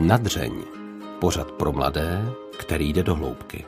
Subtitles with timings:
[0.00, 0.52] Nadřeň.
[1.20, 2.24] Pořad pro mladé,
[2.58, 3.64] který jde do hloubky.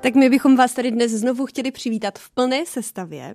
[0.00, 3.34] Tak my bychom vás tady dnes znovu chtěli přivítat v plné sestavě.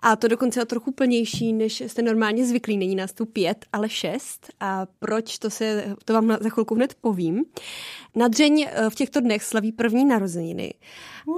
[0.00, 2.76] A to dokonce o trochu plnější, než jste normálně zvyklí.
[2.76, 4.46] Není nás tu pět, ale šest.
[4.60, 7.44] A proč, to, se, to vám za chvilku hned povím.
[8.14, 10.74] Nadřeň eh, v těchto dnech slaví první narozeniny.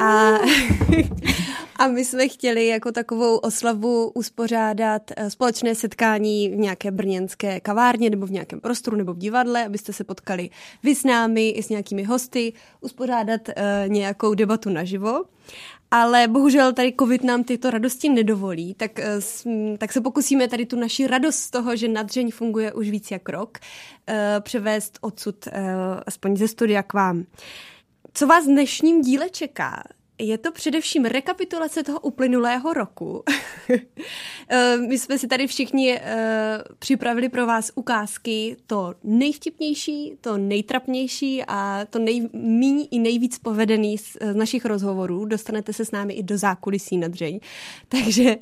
[0.03, 0.05] A,
[1.77, 8.11] a my jsme chtěli jako takovou oslavu uspořádat eh, společné setkání v nějaké brněnské kavárně
[8.11, 10.51] nebo v nějakém prostoru nebo v divadle, abyste se potkali
[10.83, 13.55] vy s námi i s nějakými hosty, uspořádat uh,
[13.93, 15.25] nějakou debatu naživo.
[15.91, 19.19] Ale bohužel tady covid nám tyto radosti nedovolí, tak, eh,
[19.79, 23.29] tak se pokusíme tady tu naši radost z toho, že nadřeň funguje už víc jak
[23.29, 23.59] rok,
[24.07, 25.75] eh, převést odsud eh,
[26.07, 27.25] aspoň ze studia k vám.
[28.15, 29.83] Co vás v dnešním díle čeká?
[30.21, 33.23] Je to především rekapitulace toho uplynulého roku.
[34.53, 36.01] Eh, my jsme si tady všichni uh,
[36.79, 44.17] připravili pro vás ukázky, to nejvtipnější, to nejtrapnější a to nejméně i nejvíc povedený z,
[44.33, 45.25] z našich rozhovorů.
[45.25, 47.41] Dostanete se s námi i do zákulisí na dřeň.
[47.89, 48.37] Takže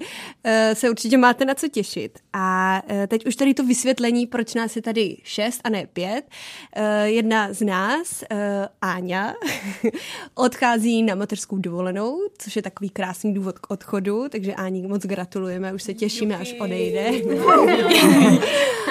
[0.72, 2.18] se určitě máte na co těšit.
[2.32, 6.24] A teď už tady to vysvětlení, proč nás je tady šest a ne pět.
[7.04, 8.24] Jedna z nás,
[8.80, 9.34] Áňa,
[10.34, 15.72] odchází na mateřskou dovolenou, což je takový krásný důvod k odchodu, takže Áni moc gratulujeme,
[15.72, 17.10] už se těšíme, až odejde.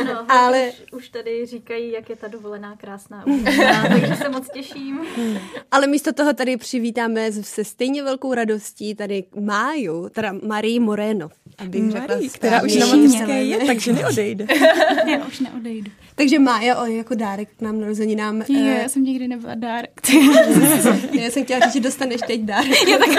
[0.06, 3.26] no, Ale už, už tady říkají, jak je ta dovolená krásná,
[3.90, 5.00] takže se moc těším.
[5.72, 11.84] Ale místo toho tady přivítáme se stejně velkou radostí tady Máju, teda Marii Moreno, abych
[11.84, 14.48] Marie, řekla která už na mateřské je, takže neodejde.
[15.12, 15.92] já už neodejdu.
[16.18, 18.44] Takže Mája o, jako dárek k nám narozeninám.
[18.50, 20.02] Jo, uh, já jsem nikdy nebyla dárek.
[21.12, 22.88] já jsem chtěla říct, že dostaneš teď dárek.
[22.88, 23.10] Já tak...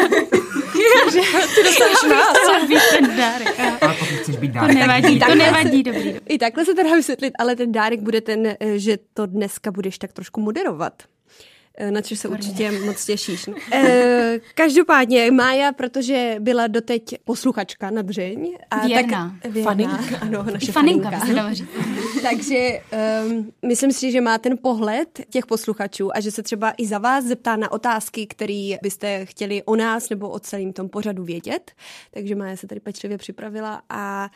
[1.13, 1.21] že
[1.55, 2.69] ty dostaneš nás.
[2.69, 3.61] být ten dárek.
[3.81, 4.73] Ale pokud chceš být dárek.
[4.73, 6.21] To nevadí, to nevadí, dobrý, dobrý.
[6.29, 9.99] I takhle se teda vysvětlit, ale ten dárek bude ten, eh, že to dneska budeš
[9.99, 11.03] tak trošku moderovat.
[11.81, 13.49] Eh, na což se určitě moc těšíš.
[13.73, 18.57] E, každopádně Mája, protože byla doteď posluchačka na dřeň.
[18.71, 19.37] A věrná.
[19.43, 19.71] Tak, věrná.
[19.71, 20.19] Faninka.
[20.21, 21.11] Ano, naše faninka.
[21.11, 21.65] faninka.
[22.23, 22.81] Takže
[23.27, 26.99] um, myslím si, že má ten pohled těch posluchačů a že se třeba i za
[26.99, 31.73] vás zeptá na otázky, které byste chtěli o nás nebo o celém tom pořadu vědět.
[32.11, 34.31] Takže Mája se tady pečlivě připravila a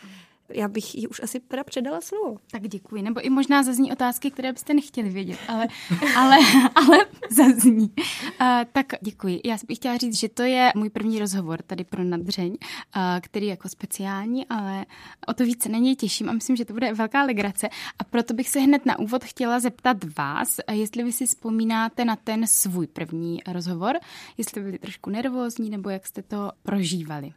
[0.54, 2.36] já bych jí už asi teda předala slovo.
[2.50, 3.02] Tak děkuji.
[3.02, 5.68] Nebo i možná zazní otázky, které byste nechtěli vědět, ale,
[6.16, 6.36] ale,
[6.74, 6.98] ale
[7.30, 7.92] zazní.
[8.40, 9.40] Uh, tak děkuji.
[9.44, 13.46] Já bych chtěla říct, že to je můj první rozhovor tady pro Nadřeň, uh, který
[13.46, 14.86] je jako speciální, ale
[15.26, 17.68] o to více na něj těším a myslím, že to bude velká legrace.
[17.98, 22.16] A proto bych se hned na úvod chtěla zeptat vás, jestli vy si vzpomínáte na
[22.16, 23.96] ten svůj první rozhovor,
[24.38, 27.32] jestli byli trošku nervózní nebo jak jste to prožívali.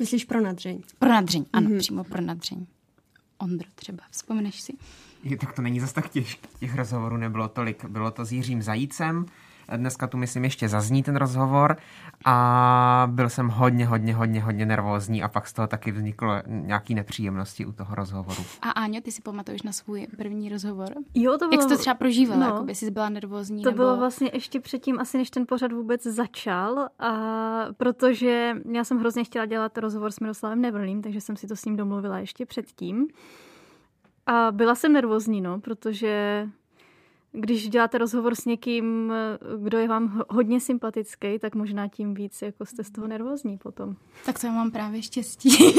[0.00, 0.82] Myslíš pro nadřeň?
[0.98, 1.78] Pro nadřeň, ano, mm-hmm.
[1.78, 2.66] přímo pro nadřeň.
[3.38, 4.72] Ondro třeba, vzpomeneš si?
[5.24, 6.48] Je, tak to není zas tak těžké.
[6.60, 7.84] Těch rozhovorů nebylo tolik.
[7.84, 9.26] Bylo to s Jiřím Zajícem,
[9.76, 11.76] Dneska tu, myslím, ještě zazní ten rozhovor
[12.24, 16.94] a byl jsem hodně, hodně, hodně, hodně nervózní a pak z toho taky vzniklo nějaký
[16.94, 18.42] nepříjemnosti u toho rozhovoru.
[18.62, 20.88] A Áňo, ty si pamatuješ na svůj první rozhovor?
[21.14, 21.52] Jo, to bylo...
[21.52, 22.40] Jak jsi to třeba prožívala?
[22.40, 23.62] No, jako by jsi byla nervózní?
[23.62, 23.82] To nebo...
[23.82, 27.12] bylo vlastně ještě předtím, asi než ten pořad vůbec začal, a
[27.76, 31.64] protože já jsem hrozně chtěla dělat rozhovor s Miroslavem Nevrlým, takže jsem si to s
[31.64, 33.08] ním domluvila ještě předtím.
[34.26, 36.46] A byla jsem nervózní, no, protože
[37.32, 39.12] když děláte rozhovor s někým,
[39.58, 43.96] kdo je vám hodně sympatický, tak možná tím víc jako jste z toho nervózní potom.
[44.26, 45.50] Tak to já mám právě štěstí.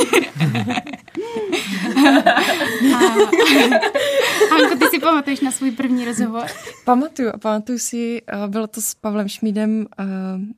[4.51, 6.45] Hanko, ty si pamatuješ na svůj první rozhovor?
[6.85, 10.03] Pamatuju a pamatuju si, eh, bylo to s Pavlem Šmídem, eh,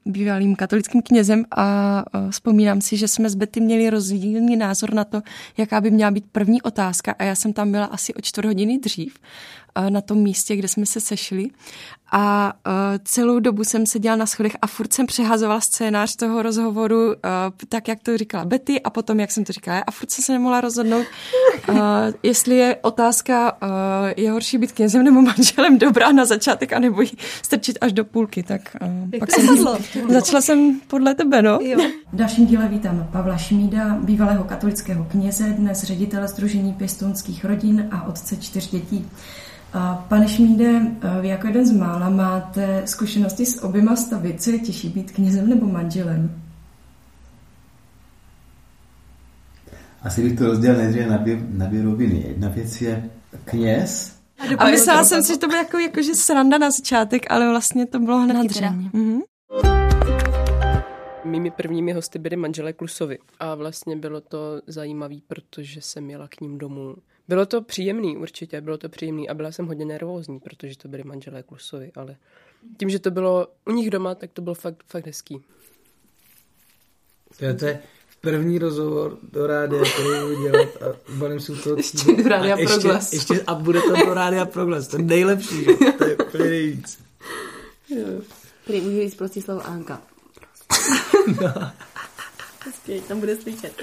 [0.06, 5.04] bývalým katolickým knězem a eh, vzpomínám si, že jsme s Betty měli rozdílný názor na
[5.04, 5.22] to,
[5.58, 8.78] jaká by měla být první otázka a já jsem tam byla asi o čtvrt hodiny
[8.78, 9.16] dřív
[9.90, 11.50] na tom místě, kde jsme se sešli.
[12.12, 12.72] A uh,
[13.04, 17.14] celou dobu jsem seděla na schodech a furt jsem přehazovala scénář toho rozhovoru, uh,
[17.70, 20.32] tak jak to říkala Betty a potom jak jsem to říkala a furt jsem se
[20.32, 21.06] nemohla rozhodnout,
[21.70, 21.78] uh,
[22.24, 23.70] jestli je otázka, uh,
[24.18, 27.12] je horší být knězem nebo manželem dobrá na začátek a nebo ji
[27.42, 29.66] strčit až do půlky, tak uh, pak jsem
[30.10, 31.60] začala jsem podle tebe, no.
[31.62, 31.80] Jo.
[32.14, 38.08] V dalším díle vítám Pavla Šmída, bývalého katolického kněze, dnes ředitele Združení pěstounských rodin a
[38.08, 39.06] otce čtyř dětí.
[39.76, 40.82] A pane Šmíde,
[41.22, 44.36] vy jako jeden z mála máte zkušenosti s oběma stavy.
[44.40, 46.42] Co je těžší, být knězem nebo manželem?
[50.02, 52.24] Asi bych to rozdělil nejdříve na dvě, na dvě roviny.
[52.28, 53.10] Jedna věc je
[53.46, 54.20] kněz.
[54.40, 57.50] A, a myslela jsem si, že to bylo jako, jako že sranda na začátek, ale
[57.50, 59.22] vlastně to bylo hned na Mhm.
[61.24, 66.42] Mými prvními hosty byly manželé Klusovi a vlastně bylo to zajímavé, protože jsem jela k
[66.42, 66.96] ním domů.
[67.28, 71.04] Bylo to příjemný, určitě, bylo to příjemný a byla jsem hodně nervózní, protože to byly
[71.04, 72.16] manželé Klusovi, ale
[72.78, 75.42] tím, že to bylo u nich doma, tak to bylo fakt, fakt hezký.
[77.40, 77.80] To je, to je
[78.22, 81.78] první rozhovor do rádia, který budu dělat a balím si to.
[81.78, 83.14] Ještě do rádia a Proglas.
[83.14, 85.66] Ještě, ještě, a bude to do rádia Proglas, to je nejlepší,
[85.98, 87.00] to je úplně nejvíc.
[88.64, 90.02] Který může říct prostě slovo Anka.
[92.64, 93.82] Prostě, tam bude slyšet.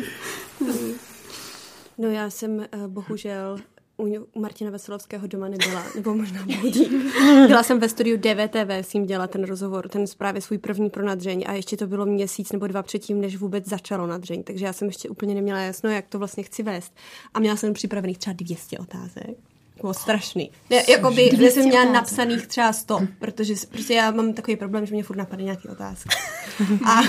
[2.03, 3.59] No já jsem uh, bohužel
[3.99, 6.85] u, Martina Veselovského doma nebyla, nebo možná budí.
[7.47, 11.05] Byla jsem ve studiu DVTV s ním dělat ten rozhovor, ten právě svůj první pro
[11.05, 14.73] nadřeň a ještě to bylo měsíc nebo dva předtím, než vůbec začalo nadřeň, takže já
[14.73, 16.95] jsem ještě úplně neměla jasno, jak to vlastně chci vést.
[17.35, 19.52] A měla jsem připravených třeba 200 otázek.
[19.81, 20.51] Bylo strašný.
[20.71, 21.95] Ne, jakoby, že jsem měla otázek.
[21.95, 26.09] napsaných třeba 100, protože prostě já mám takový problém, že mě furt napadne nějaký otázky.
[26.87, 27.03] A...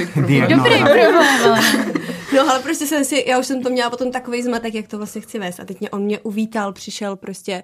[0.50, 1.94] Dobrý problém.
[2.36, 4.98] No ale prostě jsem si, já už jsem to měla potom takový zmatek, jak to
[4.98, 5.60] vlastně chci vést.
[5.60, 7.64] A teď mě, on mě uvítal, přišel prostě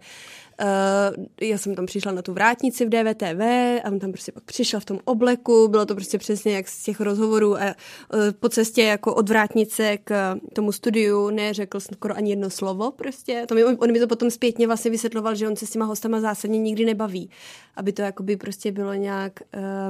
[0.62, 3.42] Uh, já jsem tam přišla na tu vrátnici v DVTV
[3.84, 6.84] a on tam prostě pak přišel v tom obleku, bylo to prostě přesně jak z
[6.84, 12.30] těch rozhovorů a uh, po cestě jako od vrátnice k tomu studiu neřekl skoro ani
[12.30, 13.46] jedno slovo prostě.
[13.48, 16.22] To mi, on mi to potom zpětně vlastně vysvětloval, že on se s těma hostama
[16.22, 17.30] zásadně nikdy nebaví,
[17.76, 19.34] aby to jakoby prostě bylo nějak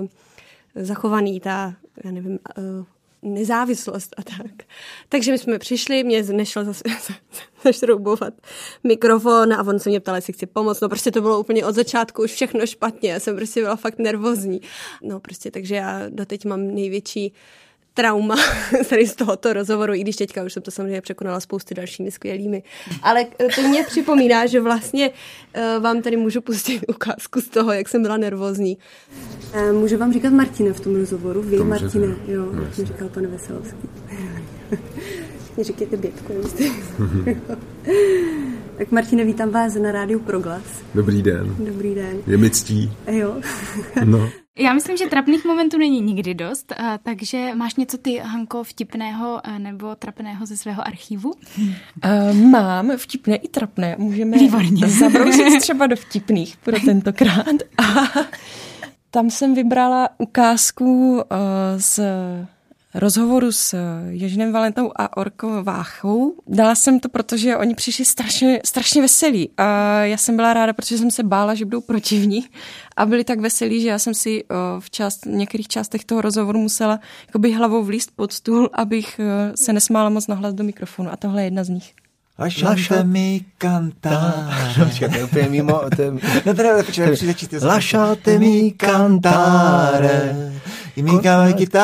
[0.01, 0.07] uh,
[0.75, 1.73] zachovaný ta,
[2.03, 2.39] já nevím,
[3.21, 4.67] nezávislost a tak.
[5.09, 6.83] Takže my jsme přišli, mě nešel zase
[7.63, 8.33] zašroubovat
[8.83, 10.81] mikrofon a on se mě ptal, jestli chci pomoct.
[10.81, 13.11] No prostě to bylo úplně od začátku už všechno špatně.
[13.11, 14.61] Já jsem prostě byla fakt nervózní.
[15.03, 17.33] No prostě, takže já doteď mám největší
[17.93, 18.35] trauma
[18.89, 22.63] tady z tohoto rozhovoru, i když teďka už jsem to samozřejmě překonala spousty dalšími skvělými.
[23.03, 23.25] Ale
[23.55, 28.01] to mě připomíná, že vlastně uh, vám tady můžu pustit ukázku z toho, jak jsem
[28.01, 28.77] byla nervózní.
[29.53, 31.41] Uh, můžu vám říkat Martina v tom rozhovoru?
[31.41, 33.89] Vy, Martina, jo, no, mi říkal pan Veselovský.
[35.55, 36.33] Mě říkejte Bětko,
[38.79, 40.63] Tak Martine, vítám vás na rádiu Proglas.
[40.95, 41.55] Dobrý den.
[41.59, 42.17] Dobrý den.
[42.27, 42.91] Je mi ctí.
[43.07, 43.41] Jo.
[44.05, 44.29] no.
[44.59, 46.73] Já myslím, že trapných momentů není nikdy dost,
[47.03, 51.31] takže máš něco ty, Hanko, vtipného nebo trapného ze svého archivu?
[51.31, 53.95] Uh, mám vtipné i trapné.
[53.99, 54.87] Můžeme Výborně.
[54.99, 57.55] zabrousit třeba do vtipných pro tentokrát.
[57.77, 57.83] A
[59.11, 61.21] tam jsem vybrala ukázku uh,
[61.77, 61.99] z
[62.93, 63.77] rozhovoru s
[64.09, 66.35] Ježinem Valentou a Orkou Váchou.
[66.47, 69.49] Dala jsem to, protože oni přišli strašně, strašně veselí.
[69.57, 69.63] A
[70.03, 72.45] já jsem byla ráda, protože jsem se bála, že budou protivní.
[72.97, 74.43] A byli tak veselí, že já jsem si
[74.79, 76.99] v část, některých částech toho rozhovoru musela
[77.55, 79.19] hlavou vlíst pod stůl, abych
[79.55, 81.11] se nesmála moc nahlas do mikrofonu.
[81.11, 81.93] A tohle je jedna z nich.
[82.39, 84.79] Lasciatemi cantare.
[84.79, 85.81] No, to je úplně mimo.
[85.95, 86.11] To je...
[86.45, 90.35] No teda, počkej, přijde Lasciatemi cantare.
[90.95, 91.21] Con,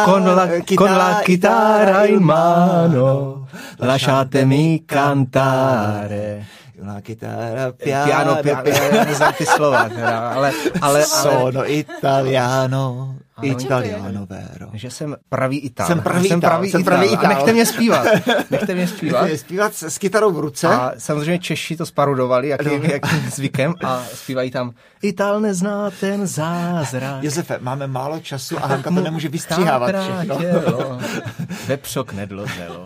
[0.06, 3.48] con, la, con la chitarra in mano.
[3.80, 6.46] Lasciatemi cantare.
[6.82, 10.52] Una chitarra piano, piano, piano, neznám ty slova, teda, ale,
[10.86, 14.70] ale, Sono italiano, ano, italiano, vero.
[14.74, 15.88] Že jsem pravý Ital.
[15.88, 17.26] Jsem pravý jsem Ital, pravý jsem pravý Ital.
[17.26, 18.06] A nechte mě zpívat.
[18.52, 19.22] Nechte mě zpívat.
[19.22, 20.68] Nechte mě zpívat s, s kytarou v ruce.
[20.68, 22.90] A samozřejmě Češi to sparudovali, jakým, No.
[22.92, 24.72] jakým zvykem a zpívají tam
[25.02, 27.24] Ital nezná ten zázrak.
[27.24, 30.36] Josefe, máme málo času a Hanka to nemůže vystříhávat všechno.
[30.40, 31.00] Tělo,
[31.68, 32.86] vepřok nedlozelo.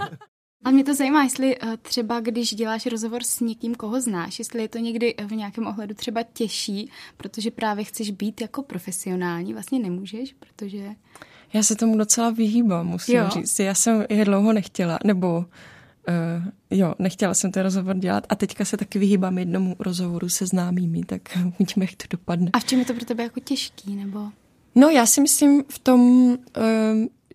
[0.63, 4.61] A mě to zajímá, jestli uh, třeba, když děláš rozhovor s někým, koho znáš, jestli
[4.61, 9.79] je to někdy v nějakém ohledu třeba těžší, protože právě chceš být jako profesionální, vlastně
[9.79, 10.89] nemůžeš, protože...
[11.53, 13.29] Já se tomu docela vyhýbám, musím Jo.
[13.29, 13.59] říct.
[13.59, 15.45] Já jsem je dlouho nechtěla, nebo uh,
[16.69, 21.03] jo, nechtěla jsem ten rozhovor dělat a teďka se taky vyhýbám jednomu rozhovoru se známými,
[21.03, 21.21] tak
[21.59, 22.49] uvidíme, jak to dopadne.
[22.53, 24.29] A v čem je to pro tebe jako těžký, nebo...
[24.75, 26.35] No já si myslím v tom, uh,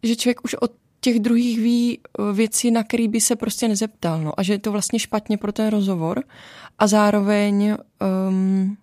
[0.02, 0.72] že člověk už od
[1.04, 4.22] těch druhých ví uh, věci, na který by se prostě nezeptal.
[4.22, 6.24] No, a že je to vlastně špatně pro ten rozhovor.
[6.78, 7.76] A zároveň
[8.28, 8.76] um,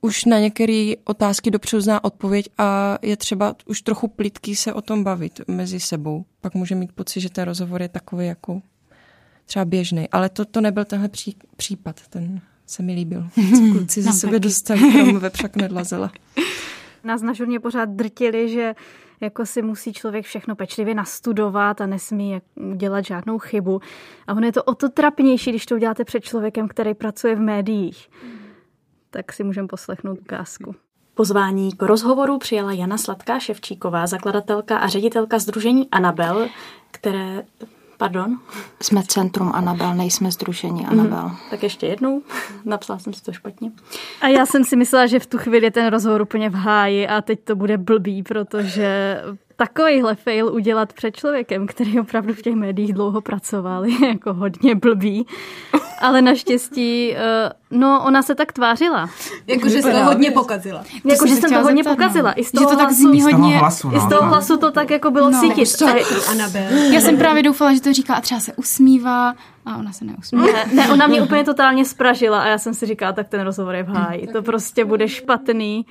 [0.00, 4.82] už na některé otázky dopředu zná odpověď a je třeba už trochu plitký se o
[4.82, 6.24] tom bavit mezi sebou.
[6.40, 8.62] Pak může mít pocit, že ten rozhovor je takový jako
[9.46, 10.08] třeba běžný.
[10.08, 13.28] Ale to, to nebyl tenhle pří, případ, ten se mi líbil.
[13.56, 14.40] Co kluci ze sebe taky.
[14.40, 16.12] dostali, kromě vepřak nedlazela.
[17.04, 18.74] Nás na žurně pořád drtili, že
[19.22, 22.40] jako si musí člověk všechno pečlivě nastudovat a nesmí
[22.76, 23.80] dělat žádnou chybu.
[24.26, 27.40] A ono je to o to trapnější, když to uděláte před člověkem, který pracuje v
[27.40, 28.10] médiích.
[29.10, 30.74] Tak si můžeme poslechnout ukázku.
[31.14, 36.48] Pozvání k rozhovoru přijala Jana Sladká Ševčíková, zakladatelka a ředitelka Združení Anabel,
[36.90, 37.44] které...
[37.96, 38.38] Pardon?
[38.82, 41.24] Jsme Centrum Anabel, nejsme Združení Anabel.
[41.24, 41.36] Mhm.
[41.50, 42.22] Tak ještě jednou.
[42.64, 43.70] Napsala jsem si to špatně.
[44.20, 47.08] A já jsem si myslela, že v tu chvíli je ten rozhovor úplně v háji
[47.08, 49.16] a teď to bude blbý, protože
[49.66, 54.74] takovýhle fail udělat před člověkem, který opravdu v těch médiích dlouho pracoval, je jako hodně
[54.74, 55.26] blbý.
[56.00, 59.10] Ale naštěstí, eh, no ona se tak tvářila.
[59.46, 60.84] Jakože se to hodně pokazila.
[61.04, 61.90] Jakože jsem to hodně no.
[61.90, 62.32] pokazila.
[62.32, 64.10] I z toho, že to hlasu, tak hodně, toho hlasu, no, I z no.
[64.10, 65.78] toho hlasu to tak jako bylo no, cítit.
[65.78, 65.88] To,
[66.92, 69.34] Já jsem právě doufala, že to říká a třeba se usmívá,
[69.66, 70.46] a ona se neusmívá.
[70.46, 73.74] Ne, ne, ona mě úplně totálně spražila a já jsem si říkala, tak ten rozhovor
[73.74, 74.26] je v háji.
[74.26, 75.86] To prostě bude špatný.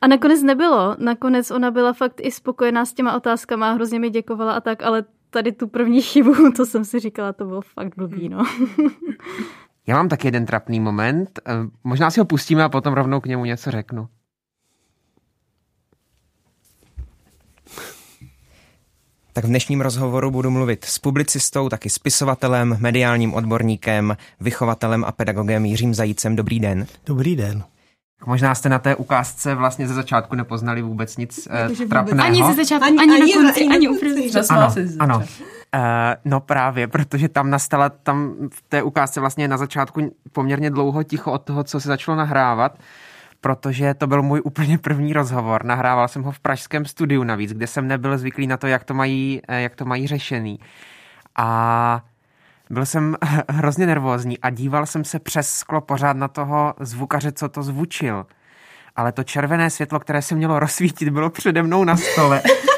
[0.00, 0.96] A nakonec nebylo.
[0.98, 5.04] Nakonec ona byla fakt i spokojená s těma otázkama, hrozně mi děkovala a tak, ale
[5.30, 8.44] tady tu první chybu, to jsem si říkala, to bylo fakt blbý, no.
[9.86, 11.40] Já mám taky jeden trapný moment.
[11.46, 11.52] Eh,
[11.84, 14.08] možná si ho pustíme a potom rovnou k němu něco řeknu.
[19.32, 25.64] Tak v dnešním rozhovoru budu mluvit s publicistou, taky spisovatelem, mediálním odborníkem, vychovatelem a pedagogem
[25.64, 26.36] Jiřím Zajícem.
[26.36, 26.86] Dobrý den.
[27.06, 27.64] Dobrý den.
[28.26, 32.26] Možná jste na té ukázce vlastně ze začátku nepoznali vůbec nic jako, trapného.
[32.28, 34.46] Ani ze začátku, ani, ani, ani na konci, ani uprostřed.
[34.50, 35.18] Ano, ano.
[35.18, 35.82] Uh,
[36.24, 41.32] no právě, protože tam nastala, tam v té ukázce vlastně na začátku poměrně dlouho ticho
[41.32, 42.78] od toho, co se začalo nahrávat,
[43.40, 45.64] protože to byl můj úplně první rozhovor.
[45.64, 48.94] Nahrával jsem ho v pražském studiu navíc, kde jsem nebyl zvyklý na to, jak to
[48.94, 50.58] mají, eh, jak to mají řešený.
[51.36, 52.02] A
[52.70, 53.16] byl jsem
[53.48, 58.26] hrozně nervózní a díval jsem se přes sklo pořád na toho zvukaře, co to zvučil.
[58.96, 62.42] Ale to červené světlo, které se mělo rozsvítit, bylo přede mnou na stole.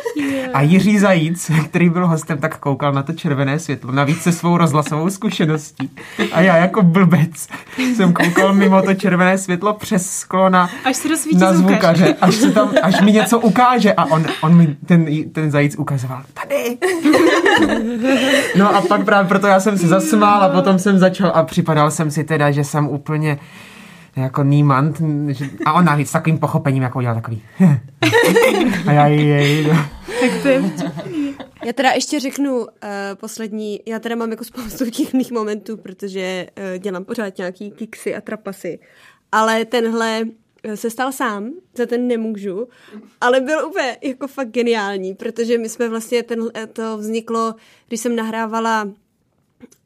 [0.54, 4.56] A Jiří Zajíc, který byl hostem, tak koukal na to červené světlo, navíc se svou
[4.56, 5.90] rozhlasovou zkušeností.
[6.32, 7.48] A já jako blbec
[7.94, 11.08] jsem koukal mimo to červené světlo přes sklo na, až se
[11.38, 13.92] na zvukaře, až, se tam, až mi něco ukáže.
[13.92, 16.78] A on, on mi ten, ten Zajíc ukazoval, tady.
[18.56, 21.90] No a pak právě proto já jsem se zasmál a potom jsem začal a připadal
[21.90, 23.38] jsem si teda, že jsem úplně
[24.22, 25.02] jako Niemand.
[25.64, 27.42] A ona s takovým pochopením, jako udělala takový.
[28.86, 29.88] a já jej, jej, no.
[30.20, 30.62] Tak to je
[31.64, 32.66] já teda ještě řeknu uh,
[33.14, 38.20] poslední, já teda mám jako spoustu vtipných momentů, protože uh, dělám pořád nějaký kiksy a
[38.20, 38.78] trapasy,
[39.32, 40.24] ale tenhle
[40.62, 42.68] eh, se stal sám, za ten nemůžu,
[43.20, 46.40] ale byl úplně jako fakt geniální, protože my jsme vlastně, ten,
[46.72, 47.54] to vzniklo,
[47.88, 48.88] když jsem nahrávala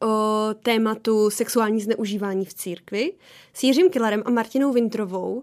[0.03, 3.13] o tématu sexuální zneužívání v církvi
[3.53, 5.43] s Jiřím Kilarem a Martinou Vintrovou.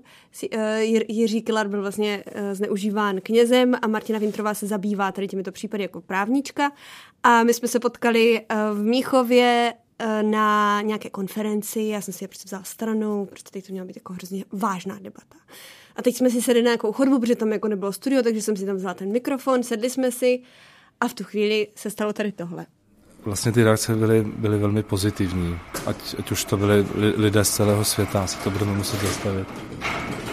[0.52, 5.52] Eh, Jiří Kilar byl vlastně eh, zneužíván knězem a Martina Vintrová se zabývá tady těmito
[5.52, 6.72] případy jako právnička.
[7.24, 9.74] A my jsme se potkali eh, v Míchově
[10.22, 13.96] na nějaké konferenci, já jsem si je prostě vzala stranou, protože teď to měla být
[13.96, 15.36] jako hrozně vážná debata.
[15.96, 18.58] A teď jsme si sedli na nějakou chodbu, protože tam jako nebylo studio, takže jsem
[18.58, 20.42] si tam vzala ten mikrofon, sedli jsme si
[21.00, 22.66] a v tu chvíli se stalo tady tohle.
[23.26, 27.86] Vlastně ty reakce byly, byly velmi pozitivní, ať, ať už to byly lidé z celého
[27.86, 29.48] světa, se to budeme muset zastavit.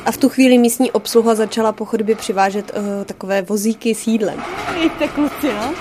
[0.04, 4.42] A v tu chvíli místní obsluha začala po chodbě přivážet uh, takové vozíky s jídlem.
[4.82, 5.74] Jeďte kluci, no.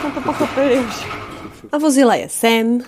[0.00, 1.06] Jsme to pochopili už.
[1.72, 2.80] A vozila je sem.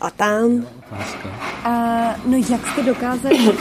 [0.00, 0.66] A tam.
[1.64, 1.70] A,
[2.24, 3.52] no jak jste dokázali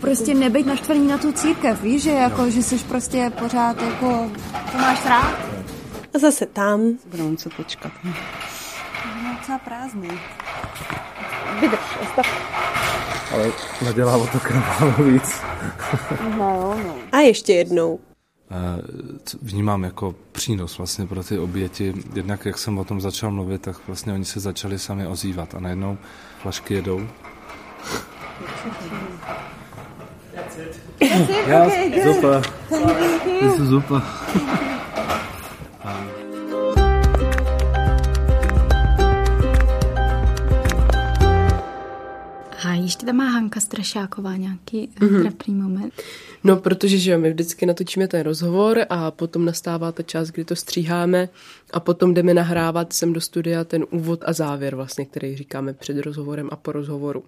[0.00, 4.30] prostě nebejt naštvaný na tu církev, víš, že jako, že jsi prostě pořád jako,
[4.72, 5.57] to máš rád?
[6.14, 6.98] A zase tam.
[7.06, 7.92] Budou muset počkat.
[8.04, 8.12] Je
[9.38, 10.10] docela prázdný.
[11.60, 12.26] Vydrž, ostav.
[13.34, 13.52] Ale
[13.84, 15.40] nadělá o to krválo víc.
[16.38, 16.94] no, jo, no.
[17.12, 18.00] A ještě jednou
[19.42, 21.94] vnímám jako přínos vlastně pro ty oběti.
[22.14, 25.60] Jednak jak jsem o tom začal mluvit, tak vlastně oni se začali sami ozývat a
[25.60, 25.98] najednou
[26.42, 27.08] flašky jedou.
[31.46, 31.70] Já,
[32.14, 32.42] Super.
[33.40, 34.02] This super.
[42.68, 45.22] A ještě tam má Hanka Strašáková nějaký mm-hmm.
[45.22, 45.94] trapný moment.
[46.44, 50.56] No, protože že my vždycky natočíme ten rozhovor a potom nastává ta část, kdy to
[50.56, 51.28] stříháme
[51.72, 55.98] a potom jdeme nahrávat sem do studia ten úvod a závěr vlastně, který říkáme před
[55.98, 57.24] rozhovorem a po rozhovoru.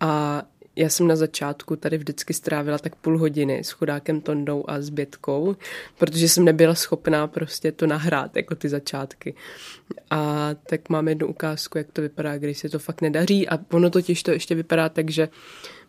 [0.00, 0.42] A
[0.76, 4.90] já jsem na začátku tady vždycky strávila tak půl hodiny s chudákem Tondou a s
[4.90, 5.56] Bětkou,
[5.98, 9.34] protože jsem nebyla schopná prostě to nahrát, jako ty začátky.
[10.10, 13.90] A tak mám jednu ukázku, jak to vypadá, když se to fakt nedaří a ono
[13.90, 15.28] totiž to ještě vypadá tak, že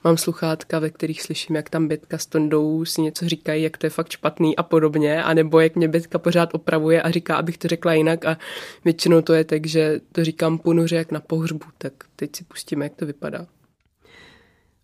[0.04, 3.86] mám sluchátka, ve kterých slyším, jak tam Bětka s Tondou si něco říkají, jak to
[3.86, 7.58] je fakt špatný a podobně, a nebo jak mě Bětka pořád opravuje a říká, abych
[7.58, 8.38] to řekla jinak a
[8.86, 12.86] většinou to je tak, že to říkám ponuře jak na pohřbu, tak teď si pustíme,
[12.86, 13.48] jak to vypadá.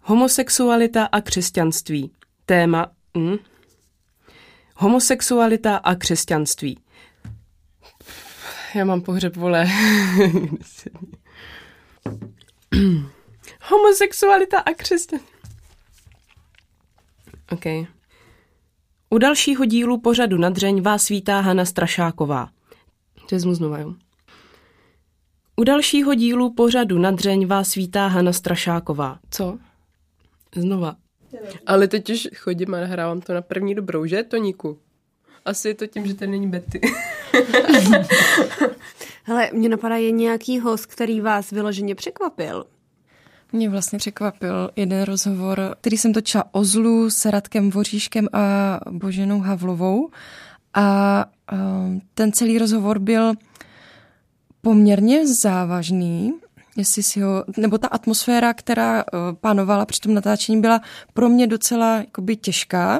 [0.09, 2.11] Homosexualita a křesťanství.
[2.45, 2.91] Téma.
[3.17, 3.37] Hm?
[4.75, 6.79] Homosexualita a křesťanství.
[8.75, 9.65] Já mám pohřeb, vole.
[13.61, 15.29] Homosexualita a křesťanství.
[17.51, 17.65] OK.
[19.09, 22.49] U dalšího dílu pořadu nadřeň vás vítá Hana Strašáková.
[23.31, 23.93] Vezmu znova, jo.
[25.55, 29.19] U dalšího dílu pořadu nadřeň vás vítá Hana Strašáková.
[29.29, 29.59] Co?
[30.61, 30.95] Znova.
[31.65, 34.79] Ale teď už chodím a nahrávám to na první dobrou, že, Toníku?
[35.45, 36.81] Asi je to tím, že tady není Betty.
[39.23, 42.65] Hele, mě napadá, je nějaký host, který vás vyloženě překvapil?
[43.51, 49.39] Mě vlastně překvapil jeden rozhovor, který jsem točila o zlu s Radkem Voříškem a Boženou
[49.39, 50.09] Havlovou.
[50.73, 51.25] A
[52.13, 53.33] ten celý rozhovor byl
[54.61, 56.33] poměrně závažný,
[56.79, 59.03] jestli si ho, nebo ta atmosféra, která
[59.41, 60.81] panovala při tom natáčení, byla
[61.13, 62.99] pro mě docela jakoby těžká.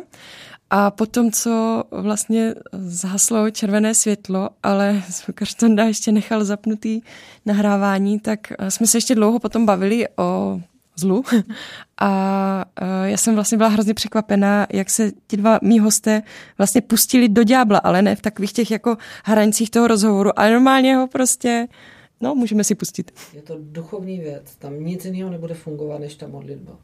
[0.69, 7.01] A potom, co vlastně zhaslo červené světlo, ale zvukař Tonda ještě nechal zapnutý
[7.45, 10.61] nahrávání, tak jsme se ještě dlouho potom bavili o
[10.95, 11.23] zlu.
[12.01, 12.65] A
[13.03, 16.23] já jsem vlastně byla hrozně překvapená, jak se ti dva mý hosté
[16.57, 20.95] vlastně pustili do ďábla, ale ne v takových těch jako hranicích toho rozhovoru, ale normálně
[20.95, 21.67] ho prostě
[22.21, 23.11] No, můžeme si pustit.
[23.33, 26.79] Je to duchovní věc, tam nic jiného nebude fungovat, než ta modlitba.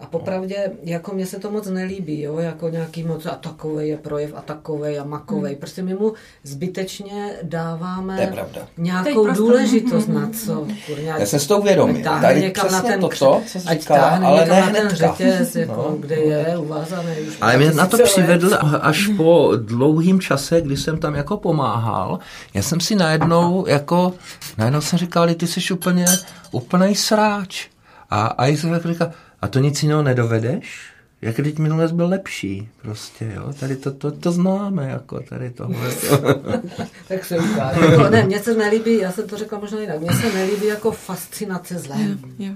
[0.00, 3.96] A popravdě, jako mně se to moc nelíbí, jo, jako nějaký moc a takovej je
[3.96, 5.52] projev a takovej a makovej.
[5.52, 5.60] Hmm.
[5.60, 6.12] Prostě my mu
[6.44, 8.32] zbytečně dáváme
[8.78, 10.14] nějakou důležitost hmm.
[10.14, 10.66] na co.
[10.86, 12.02] Kurňa, Já jsem s tou vědomý.
[12.02, 15.96] Tady někam na ten, to, co, ať říkala, ale ne na ten řetěz, jako, no.
[16.00, 17.12] kde je uvázaný.
[17.28, 22.18] Už ale mě na to přivedl až po dlouhým čase, kdy jsem tam jako pomáhal.
[22.54, 24.12] Já jsem si najednou jako,
[24.58, 26.06] najednou jsem říkal, ty jsi úplně,
[26.52, 27.68] úplnej sráč.
[28.10, 30.92] A, a Izrael říká, a to nic jiného nedovedeš?
[31.22, 35.90] Jak teď minule byl lepší, prostě, jo, tady to, to, to známe, jako tady tohle.
[37.08, 37.80] tak se ukáže.
[37.84, 40.90] Jako, ne, mně se nelíbí, já jsem to řekla možná jinak, mně se nelíbí jako
[40.90, 42.18] fascinace zlem.
[42.38, 42.54] Jo, jo.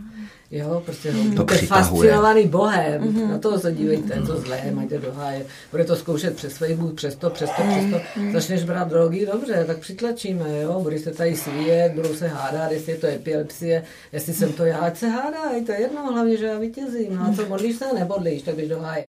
[0.50, 1.34] Jo, prostě mm.
[1.34, 3.02] to fascinovaný Bohem.
[3.02, 3.28] Mm-hmm.
[3.30, 5.46] Na toho se dívejte, to zlé, majte do háje.
[5.70, 8.20] Bude to zkoušet přes Facebook, přes to, přes to, přes to.
[8.20, 8.32] Mm.
[8.32, 10.80] Začneš brát drogy, dobře, tak přitlačíme, jo.
[10.82, 14.78] Bude se tady svíjet, budou se hádat, jestli je to epilepsie, jestli jsem to já,
[14.78, 17.16] ať se hádají, to je jedno, hlavně, že já vítězím.
[17.16, 19.04] No a co, modlíš se, nebodlíš, tak běž do háje.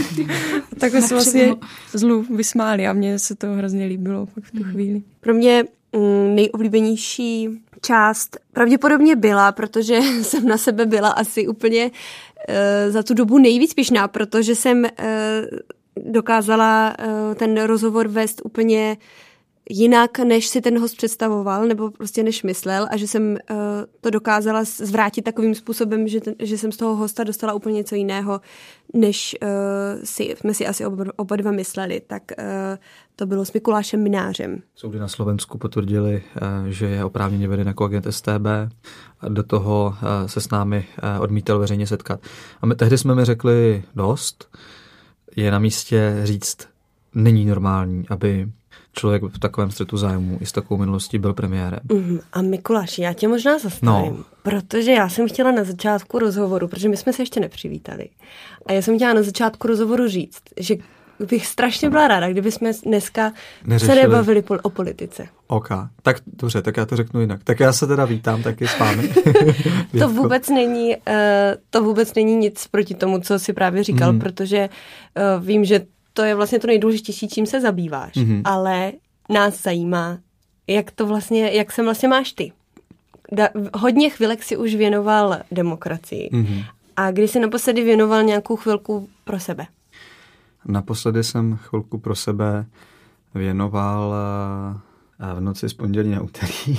[0.78, 1.54] Takhle se vlastně
[1.94, 4.72] zlu vysmáli a mně se to hrozně líbilo v tu mhm.
[4.72, 5.02] chvíli.
[5.20, 5.64] Pro mě
[5.96, 7.48] mm, nejoblíbenější
[7.82, 13.74] část pravděpodobně byla, protože jsem na sebe byla asi úplně uh, za tu dobu nejvíc
[13.74, 14.88] pišná, protože jsem uh,
[16.12, 18.96] dokázala uh, ten rozhovor vést úplně
[19.70, 23.38] jinak, než si ten host představoval, nebo prostě než myslel a že jsem
[24.00, 27.94] to dokázala zvrátit takovým způsobem, že, ten, že jsem z toho hosta dostala úplně něco
[27.94, 28.40] jiného,
[28.94, 29.36] než
[30.04, 32.02] si, jsme si asi oba, dva mysleli.
[32.06, 32.22] Tak
[33.16, 34.62] to bylo s Mikulášem Minářem.
[34.74, 36.22] Soudy na Slovensku potvrdili,
[36.68, 38.46] že je oprávněně veden jako agent STB.
[39.28, 39.94] Do toho
[40.26, 40.84] se s námi
[41.20, 42.20] odmítal veřejně setkat.
[42.62, 44.56] A my, tehdy jsme mi řekli dost.
[45.36, 46.68] Je na místě říct,
[47.14, 48.48] není normální, aby
[48.92, 51.80] člověk v takovém střetu zájmu i s takovou minulostí byl premiérem.
[51.92, 54.24] Mm, a Mikuláš, já tě možná zastavím, no.
[54.42, 58.08] protože já jsem chtěla na začátku rozhovoru, protože my jsme se ještě nepřivítali,
[58.66, 60.74] a já jsem chtěla na začátku rozhovoru říct, že
[61.18, 63.32] bych strašně byla ráda, kdyby jsme dneska
[63.64, 63.98] Neřešili.
[63.98, 65.28] se nebavili o politice.
[65.46, 65.68] OK,
[66.02, 67.44] tak dobře, tak já to řeknu jinak.
[67.44, 69.08] Tak já se teda vítám taky s vámi.
[69.98, 71.02] to vůbec není, uh,
[71.70, 74.18] to vůbec není nic proti tomu, co si právě říkal, mm.
[74.18, 78.42] protože uh, vím, že to je vlastně to nejdůležitější, čím se zabýváš, mm-hmm.
[78.44, 78.92] ale
[79.28, 80.18] nás zajímá,
[80.66, 82.52] jak to vlastně, jak se vlastně máš ty.
[83.32, 86.30] Da, hodně chvilek si už věnoval demokracii.
[86.32, 86.64] Mm-hmm.
[86.96, 89.66] A kdy jsi naposledy věnoval nějakou chvilku pro sebe?
[90.66, 92.66] Naposledy jsem chvilku pro sebe
[93.34, 94.14] věnoval
[95.20, 96.52] eh, v noci z pondělí na úterý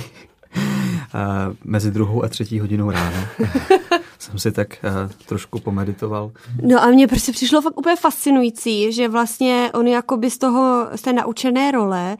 [1.64, 3.16] mezi druhou a třetí hodinou ráno.
[4.24, 6.32] jsem si tak uh, trošku pomeditoval.
[6.62, 11.02] No a mně prostě přišlo fakt úplně fascinující, že vlastně on jakoby z toho, z
[11.02, 12.16] té naučené role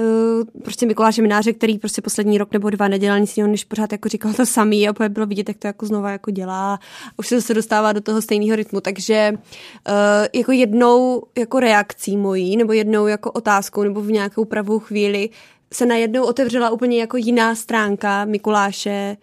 [0.00, 3.92] Uh, prostě Mikuláše Mináře, který prostě poslední rok nebo dva nedělal nic jiného, než pořád
[3.92, 6.78] jako říkal to samý a opět bylo vidět, jak to jako znova jako dělá.
[7.16, 9.94] Už se zase dostává do toho stejného rytmu, takže uh,
[10.32, 15.30] jako jednou jako reakcí mojí, nebo jednou jako otázkou, nebo v nějakou pravou chvíli
[15.72, 19.16] se najednou otevřela úplně jako jiná stránka Mikuláše,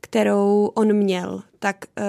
[0.00, 2.04] kterou on měl, tak uh,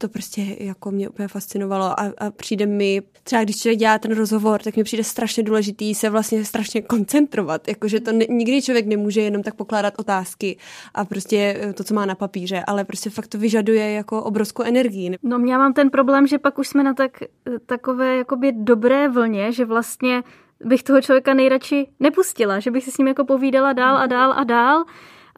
[0.00, 4.14] to prostě jako mě úplně fascinovalo a, a přijde mi, třeba když člověk dělá ten
[4.14, 8.86] rozhovor, tak mi přijde strašně důležitý se vlastně strašně koncentrovat, jakože to ne, nikdy člověk
[8.86, 10.56] nemůže jenom tak pokládat otázky
[10.94, 14.62] a prostě eh, to, co má na papíře, ale prostě fakt to vyžaduje jako obrovskou
[14.62, 15.16] energii.
[15.22, 17.18] No já mám ten problém, že pak už jsme na tak,
[17.66, 20.22] takové jakoby dobré vlně, že vlastně
[20.64, 24.32] bych toho člověka nejradši nepustila, že bych si s ním jako povídala dál a dál
[24.32, 24.84] a dál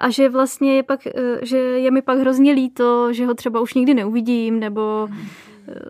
[0.03, 3.61] a že vlastně je pak, eh, že je mi pak hrozně líto, že ho třeba
[3.61, 5.09] už nikdy neuvidím, nebo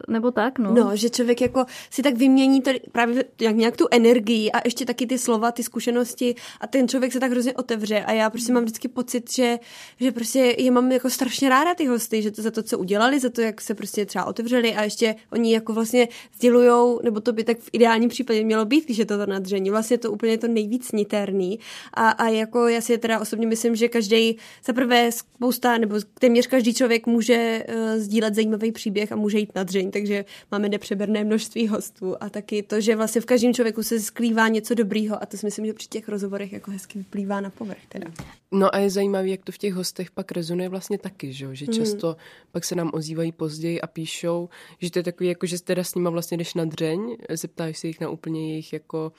[0.08, 0.74] nebo tak, no.
[0.74, 4.84] No, že člověk jako si tak vymění to, právě jak nějak tu energii a ještě
[4.84, 8.52] taky ty slova, ty zkušenosti a ten člověk se tak hrozně otevře a já prostě
[8.52, 9.58] mám vždycky pocit, že,
[10.00, 13.20] že prostě je mám jako strašně ráda ty hosty, že to za to, co udělali,
[13.20, 17.32] za to, jak se prostě třeba otevřeli a ještě oni jako vlastně sdělujou, nebo to
[17.32, 19.70] by tak v ideálním případě mělo být, když je to to nadření.
[19.70, 21.58] Vlastně to úplně to nejvíc niterný
[21.94, 26.46] a, a jako já si teda osobně myslím, že každý za prvé spousta, nebo téměř
[26.46, 31.24] každý člověk může uh, sdílet zajímavý příběh a může jít na dřeň, takže máme nepřeberné
[31.24, 35.26] množství hostů a taky to, že vlastně v každém člověku se skrývá něco dobrýho a
[35.26, 38.10] to si myslím, že při těch rozhovorech jako hezky vyplývá na povrch teda.
[38.52, 41.66] No a je zajímavé, jak to v těch hostech pak rezonuje vlastně taky, že, že
[41.66, 42.14] často mm.
[42.52, 44.48] pak se nám ozývají později a píšou,
[44.80, 47.86] že to je takový, jako že teda s nima vlastně jdeš na dřeň, zeptáš se
[47.86, 49.12] jich na úplně jejich jako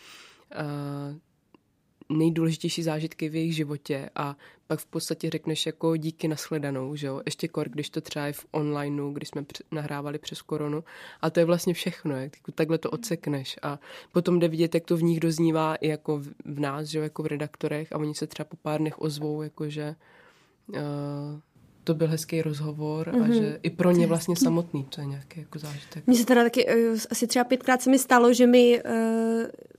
[0.55, 1.17] uh,
[2.09, 4.35] nejdůležitější zážitky v jejich životě a
[4.67, 7.21] pak v podstatě řekneš jako díky nashledanou, že jo?
[7.25, 10.83] Ještě kor, když to třeba je v onlineu, když jsme nahrávali přes koronu.
[11.21, 13.79] A to je vlastně všechno, jak takhle to odsekneš a
[14.11, 17.03] potom jde vidět, jak to v nich doznívá i jako v nás, že jo?
[17.03, 19.95] jako v redaktorech a oni se třeba po pár dnech ozvou, jakože
[20.67, 20.79] uh,
[21.83, 23.23] to byl hezký rozhovor mm-hmm.
[23.23, 23.33] a mhm.
[23.33, 26.07] že i pro ně vlastně samotný to je nějaký jako zážitek.
[26.07, 28.93] Mně se teda taky uh, asi třeba pětkrát se mi stalo, že mi uh,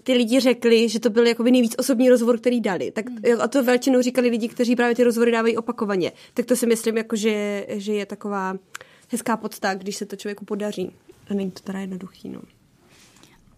[0.02, 2.90] ty lidi řekli, že to byl jakoby nejvíc osobní rozhovor, který dali.
[2.90, 3.40] Tak, mm.
[3.40, 6.12] a to většinou říkali lidi, kteří právě ty rozhovory dávají opakovaně.
[6.34, 8.56] Tak to si myslím, jako, že, že je taková
[9.08, 10.92] hezká podsta, když se to člověku podaří.
[11.30, 12.28] A není to teda jednoduchý.
[12.28, 12.40] No.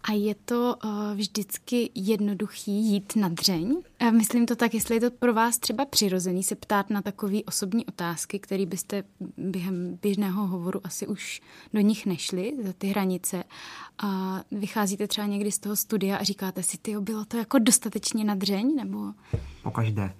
[0.03, 3.77] A je to uh, vždycky jednoduchý jít na dřeň?
[4.01, 7.43] Uh, myslím to tak, jestli je to pro vás třeba přirozený se ptát na takové
[7.43, 9.03] osobní otázky, které byste
[9.37, 11.41] během běžného hovoru asi už
[11.73, 13.43] do nich nešli, za ty hranice.
[13.97, 18.23] A vycházíte třeba někdy z toho studia a říkáte si, ty bylo to jako dostatečně
[18.23, 18.75] na dřeň?
[18.75, 19.13] Nebo...
[19.63, 20.13] Po každé.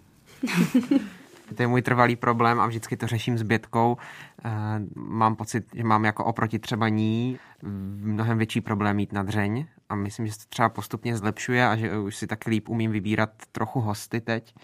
[1.56, 3.98] To je můj trvalý problém a vždycky to řeším s Bětkou.
[4.46, 4.50] Eh,
[4.96, 9.96] mám pocit, že mám jako oproti třeba ní mnohem větší problém mít na dřeň a
[9.96, 13.30] myslím, že se to třeba postupně zlepšuje a že už si tak líp umím vybírat
[13.52, 14.56] trochu hosty teď.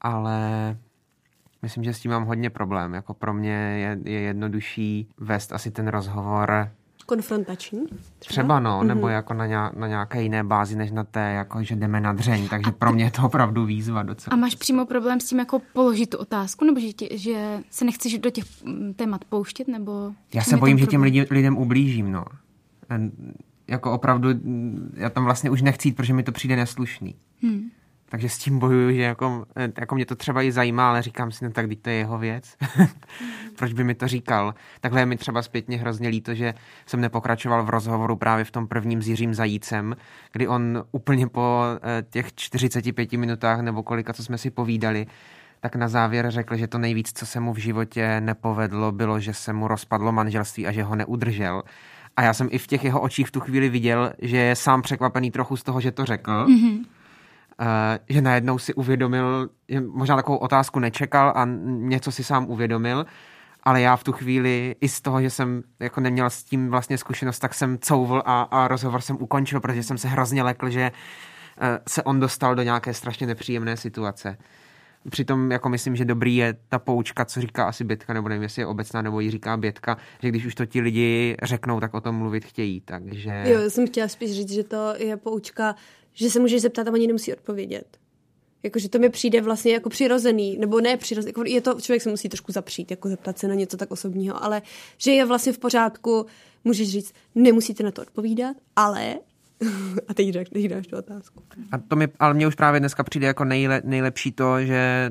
[0.00, 0.38] Ale
[1.62, 2.94] myslím, že s tím mám hodně problém.
[2.94, 6.70] Jako pro mě je, je jednodušší vést asi ten rozhovor
[7.08, 7.86] konfrontační?
[7.86, 8.86] Třeba, třeba no, mm-hmm.
[8.86, 12.12] nebo jako na, nějak, na nějaké jiné bázi, než na té, jako že jdeme na
[12.12, 14.34] dřeň, takže a pro mě je to opravdu výzva docela.
[14.34, 17.84] A máš přímo problém s tím jako položit tu otázku, nebo že, tě, že se
[17.84, 20.12] nechceš do těch mm, témat pouštět, nebo...
[20.34, 22.24] Já se bojím, že těm lidi, lidem ublížím, no.
[23.68, 24.28] Jako opravdu,
[24.94, 27.14] já tam vlastně už nechci jít, protože mi to přijde neslušný.
[27.42, 27.70] Hmm.
[28.08, 29.46] Takže s tím bojuju, že jako,
[29.78, 32.56] jako mě to třeba i zajímá, ale říkám si, no tak to je jeho věc.
[33.56, 34.54] Proč by mi to říkal?
[34.80, 36.54] Takhle je mi třeba zpětně hrozně líto, že
[36.86, 39.96] jsem nepokračoval v rozhovoru právě v tom prvním s Jiřím Zajícem,
[40.32, 45.06] kdy on úplně po eh, těch 45 minutách nebo kolika, co jsme si povídali,
[45.60, 49.34] tak na závěr řekl, že to nejvíc, co se mu v životě nepovedlo, bylo, že
[49.34, 51.62] se mu rozpadlo manželství a že ho neudržel.
[52.16, 54.82] A já jsem i v těch jeho očích v tu chvíli viděl, že je sám
[54.82, 56.46] překvapený trochu z toho, že to řekl.
[56.46, 56.97] Mm-hmm Eh,
[58.08, 59.50] že najednou si uvědomil,
[59.86, 63.06] možná takovou otázku nečekal a něco si sám uvědomil,
[63.62, 66.98] ale já v tu chvíli i z toho, že jsem jako neměl s tím vlastně
[66.98, 70.92] zkušenost, tak jsem couvl a, a rozhovor jsem ukončil, protože jsem se hrozně lekl, že
[71.60, 74.38] eh, se on dostal do nějaké strašně nepříjemné situace.
[75.10, 78.62] Přitom jako myslím, že dobrý je ta poučka, co říká asi Bětka, nebo nevím, jestli
[78.62, 82.00] je obecná, nebo ji říká Bětka, že když už to ti lidi řeknou, tak o
[82.00, 82.80] tom mluvit chtějí.
[82.80, 83.44] Takže...
[83.46, 85.74] Jo, já jsem chtěla spíš říct, že to je poučka
[86.18, 87.98] že se můžeš zeptat a oni nemusí odpovědět.
[88.62, 92.10] Jakože to mi přijde vlastně jako přirozený, nebo ne přirozený, jako je to, člověk se
[92.10, 94.62] musí trošku zapřít, jako zeptat se na něco tak osobního, ale
[94.98, 96.26] že je vlastně v pořádku,
[96.64, 99.14] můžeš říct, nemusíte na to odpovídat, ale
[100.08, 101.42] a teď, teď dáš tu otázku.
[101.72, 105.10] A to mi, ale mně už právě dneska přijde jako nejle, nejlepší to, že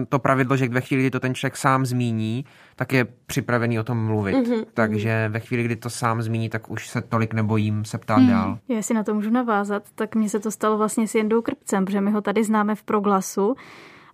[0.00, 2.44] to, to pravidlo, že ve chvíli, kdy to ten člověk sám zmíní,
[2.76, 4.36] tak je připravený o tom mluvit.
[4.36, 4.64] Mm-hmm.
[4.74, 8.28] Takže ve chvíli, kdy to sám zmíní, tak už se tolik nebojím se ptát mm.
[8.28, 8.58] dál.
[8.68, 11.84] Já si na to můžu navázat, tak mně se to stalo vlastně s Jendou Krpcem,
[11.84, 13.54] protože my ho tady známe v Proglasu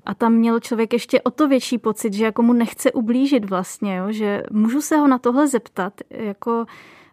[0.07, 3.97] a tam měl člověk ještě o to větší pocit, že jako mu nechce ublížit vlastně,
[3.97, 4.13] jo?
[4.13, 6.67] že můžu se ho na tohle zeptat, jako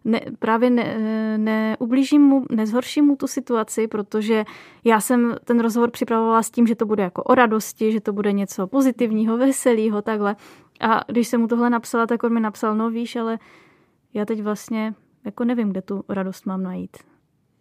[0.07, 0.97] ne, právě ne,
[1.37, 4.45] neublížím mu, nezhorším mu tu situaci, protože
[4.83, 8.13] já jsem ten rozhovor připravovala s tím, že to bude jako o radosti, že to
[8.13, 10.35] bude něco pozitivního, veselého, takhle.
[10.79, 13.39] A když jsem mu tohle napsala, tak on mi napsal, no víš, ale
[14.13, 14.93] já teď vlastně
[15.25, 16.97] jako nevím, kde tu radost mám najít.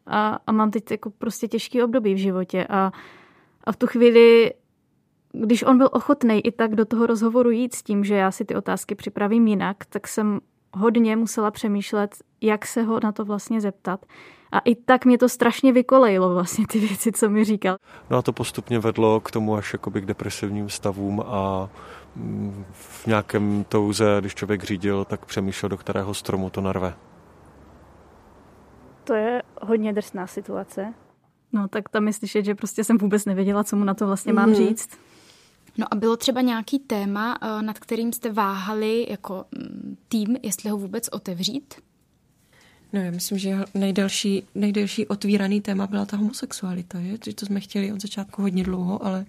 [0.06, 2.92] A, a mám teď jako prostě těžký období v životě a,
[3.64, 4.52] a v tu chvíli
[5.32, 8.44] když on byl ochotný i tak do toho rozhovoru jít s tím, že já si
[8.44, 10.40] ty otázky připravím jinak, tak jsem
[10.76, 14.06] hodně musela přemýšlet, jak se ho na to vlastně zeptat.
[14.52, 17.76] A i tak mě to strašně vykolejilo vlastně ty věci, co mi říkal.
[18.10, 21.68] No a to postupně vedlo k tomu až jakoby k depresivním stavům a
[22.72, 26.94] v nějakém touze, když člověk řídil, tak přemýšlel, do kterého stromu to narve.
[29.04, 30.94] To je hodně drsná situace.
[31.52, 34.32] No tak tam je slyšet, že prostě jsem vůbec nevěděla, co mu na to vlastně
[34.32, 34.68] mám mm-hmm.
[34.68, 34.88] říct.
[35.78, 40.70] No a bylo třeba nějaký téma, eh, nad kterým jste váhali jako mm, tým, jestli
[40.70, 41.74] ho vůbec otevřít?
[42.92, 47.18] No já myslím, že nejdelší, nejdelší otvíraný téma byla ta homosexualita, je?
[47.24, 49.26] že to jsme chtěli od začátku hodně dlouho, ale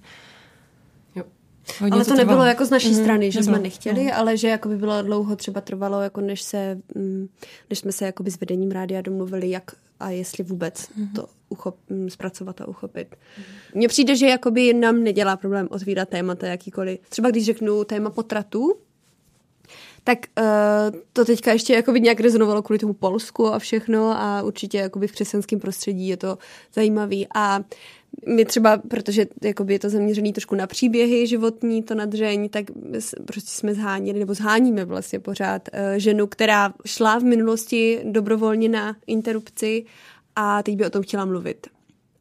[1.80, 3.56] Hodně ale to, to nebylo jako z naší mm, strany, že nebylo.
[3.56, 4.12] jsme nechtěli, mm.
[4.13, 7.28] ale že jako by bylo dlouho třeba trvalo, jako než se, mm,
[7.70, 11.08] než jsme se jako by s vedením rádia domluvili, jak a jestli vůbec mm.
[11.08, 13.15] to uchop, mm, zpracovat a uchopit.
[13.76, 17.00] Mně přijde, že jakoby nám nedělá problém otvírat témata jakýkoliv.
[17.10, 18.76] Třeba když řeknu téma potratu,
[20.08, 24.78] tak uh, to teďka ještě jakoby nějak rezonovalo kvůli tomu Polsku a všechno a určitě
[24.78, 26.38] jakoby v křesťanském prostředí je to
[26.74, 27.60] zajímavý a
[28.28, 32.65] my třeba, protože jakoby je to zaměřený trošku na příběhy životní, to nadření, tak
[33.26, 38.96] prostě jsme zháněli, nebo zháníme vlastně pořád uh, ženu, která šla v minulosti dobrovolně na
[39.08, 39.86] interrupci
[40.36, 41.67] a teď by o tom chtěla mluvit.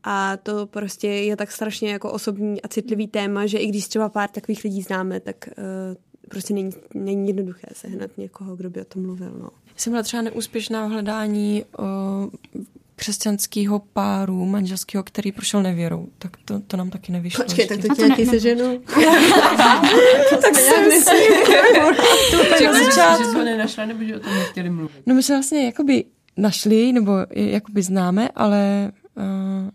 [0.09, 4.09] A to prostě je tak strašně jako osobní a citlivý téma, že i když třeba
[4.09, 5.65] pár takových lidí známe, tak uh,
[6.29, 9.33] prostě není, není jednoduché sehnat někoho, kdo by o tom mluvil.
[9.43, 9.49] No.
[9.77, 11.85] Jsem byla třeba neúspěšná v hledání o,
[12.97, 16.09] křesťanského páru, manželského, který prošel nevěrou.
[16.19, 17.45] Tak to, to nám taky nevyšlo.
[17.45, 18.79] Počkej, tak to tě nějaký se ženou?
[20.41, 21.17] tak jsem si...
[23.19, 25.03] Že jsme nenašla, nebo že o tom nechtěli mluvit?
[25.07, 26.05] No my jsme vlastně jakoby
[26.37, 28.93] našli, nebo jakoby známe, ale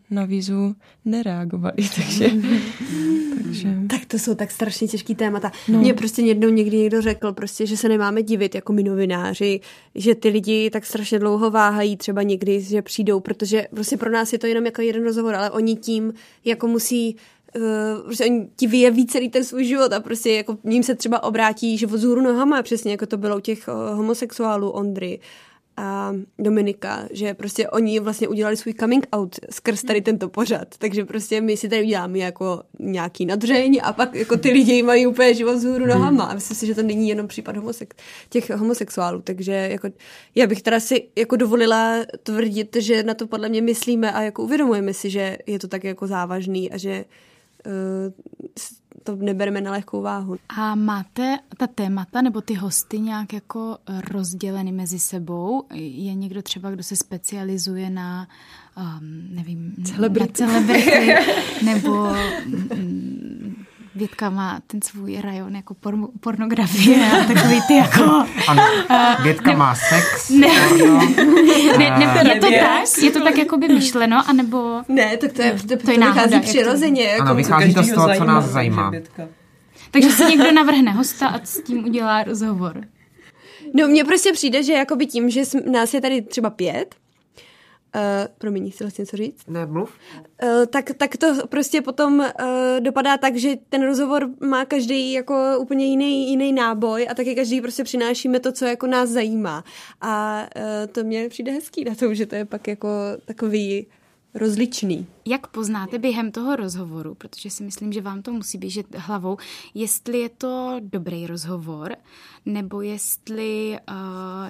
[0.09, 0.75] na vízu
[1.05, 2.29] nereagovali, takže,
[3.43, 3.75] takže...
[3.89, 5.51] Tak to jsou tak strašně těžký témata.
[5.67, 5.79] No.
[5.79, 9.59] Mně prostě jednou někdy někdo řekl, prostě, že se nemáme divit jako my novináři,
[9.95, 14.33] že ty lidi tak strašně dlouho váhají třeba někdy, že přijdou, protože prostě pro nás
[14.33, 16.13] je to jenom jako jeden rozhovor, ale oni tím
[16.45, 17.15] jako musí
[17.55, 21.23] Uh, prostě oni ti vyjeví celý ten svůj život a prostě jako ním se třeba
[21.23, 25.19] obrátí život z hůru nohama, přesně jako to bylo u těch uh, homosexuálů Ondry
[25.77, 31.05] a Dominika, že prostě oni vlastně udělali svůj coming out skrz tady tento pořad, takže
[31.05, 35.33] prostě my si tady uděláme jako nějaký nadřeň a pak jako ty lidi mají úplně
[35.33, 36.23] život z hůru nohama.
[36.23, 37.95] A myslím si, že to není jenom případ homosex,
[38.29, 39.89] těch homosexuálů, takže jako
[40.35, 44.43] já bych teda si jako dovolila tvrdit, že na to podle mě myslíme a jako
[44.43, 47.05] uvědomujeme si, že je to tak jako závažný a že
[49.03, 50.37] to nebereme na lehkou váhu.
[50.49, 53.77] A máte ta témata nebo ty hosty nějak jako
[54.11, 55.63] rozděleny mezi sebou?
[55.73, 58.27] Je někdo třeba, kdo se specializuje na,
[58.77, 61.15] um, nevím, celebrity, na celebrity
[61.65, 62.07] nebo
[62.73, 63.40] um,
[63.95, 68.03] Větka má ten svůj rajon jako porno, pornografie a takový ty jako...
[68.47, 68.63] Ano,
[69.23, 70.47] Větka má sex, ne,
[71.77, 73.03] ne, ne, je to tak?
[73.03, 74.81] Je to tak jako by myšleno, anebo...
[74.87, 77.03] Ne, tak to je, to, to, to je vychází přirozeně.
[77.03, 78.91] Jako ano, vychází to z toho, co nás zajímá.
[79.91, 82.81] Takže si někdo navrhne hosta a s tím udělá rozhovor.
[83.73, 86.95] No mně prostě přijde, že jakoby tím, že nás je tady třeba pět,
[87.95, 89.47] Uh, promiň, chtěla jsi něco říct?
[89.47, 89.93] Ne, mluv.
[90.43, 92.25] Uh, tak, tak to prostě potom uh,
[92.79, 97.61] dopadá tak, že ten rozhovor má každý jako úplně jiný, jiný náboj a taky každý
[97.61, 99.63] prostě přinášíme to, co jako nás zajímá.
[100.01, 102.89] A uh, to mě přijde hezký na tom, že to je pak jako
[103.25, 103.87] takový
[104.33, 105.07] rozličný.
[105.25, 109.37] Jak poznáte během toho rozhovoru, protože si myslím, že vám to musí běžet hlavou,
[109.73, 111.95] jestli je to dobrý rozhovor,
[112.45, 113.95] nebo jestli uh,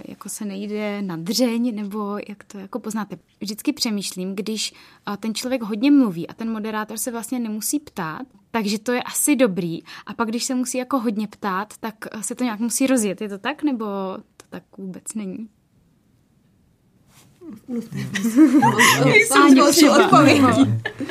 [0.07, 3.17] jako se nejde na dřeň, nebo jak to jako poznáte.
[3.39, 4.73] Vždycky přemýšlím, když
[5.07, 9.03] uh, ten člověk hodně mluví a ten moderátor se vlastně nemusí ptát, takže to je
[9.03, 9.79] asi dobrý.
[10.05, 13.21] A pak, když se musí jako hodně ptát, tak se to nějak musí rozjet.
[13.21, 13.85] Je to tak, nebo
[14.37, 15.49] to tak vůbec není?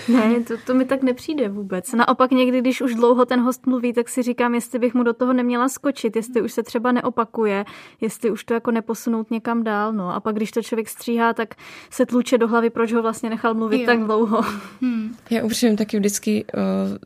[0.08, 1.92] Ne, to, to mi tak nepřijde vůbec.
[1.92, 5.12] Naopak někdy, když už dlouho ten host mluví, tak si říkám, jestli bych mu do
[5.12, 7.64] toho neměla skočit, jestli už se třeba neopakuje,
[8.00, 9.92] jestli už to jako neposunout někam dál.
[9.92, 10.14] No.
[10.14, 11.54] A pak, když to člověk stříhá, tak
[11.90, 13.86] se tluče do hlavy, proč ho vlastně nechal mluvit jo.
[13.86, 14.42] tak dlouho.
[14.80, 15.16] Hmm.
[15.30, 16.98] Já upřímně taky vždycky uh,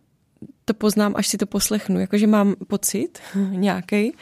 [0.64, 2.00] to poznám, až si to poslechnu.
[2.00, 3.18] Jakože mám pocit
[3.50, 4.12] nějaký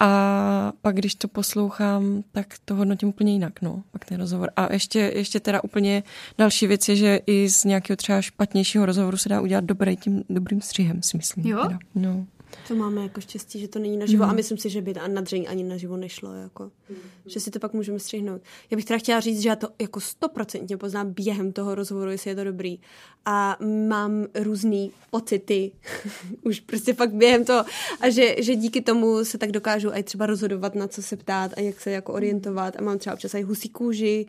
[0.00, 4.50] a pak, když to poslouchám, tak to hodnotím úplně jinak, no, pak ten rozhovor.
[4.56, 6.02] A ještě, ještě teda úplně
[6.38, 10.24] další věc je, že i z nějakého třeba špatnějšího rozhovoru se dá udělat dobrý tím
[10.28, 11.46] dobrým střihem, si myslím.
[11.46, 11.62] Jo?
[11.62, 11.78] Teda.
[11.94, 12.26] No.
[12.68, 14.30] To máme jako štěstí, že to není naživo mm.
[14.30, 16.70] a myslím si, že by na dřeň ani naživo nešlo, jako.
[16.90, 16.96] Mm.
[17.26, 18.42] že si to pak můžeme střihnout.
[18.70, 22.30] Já bych teda chtěla říct, že já to jako stoprocentně poznám během toho rozhovoru, jestli
[22.30, 22.78] je to dobrý
[23.24, 23.56] a
[23.88, 25.72] mám různý pocity
[26.42, 27.64] už prostě fakt během toho
[28.00, 31.52] a že, že díky tomu se tak dokážu i třeba rozhodovat, na co se ptát
[31.56, 34.26] a jak se jako orientovat a mám třeba občas i husí kůži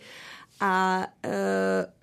[0.60, 2.01] a uh,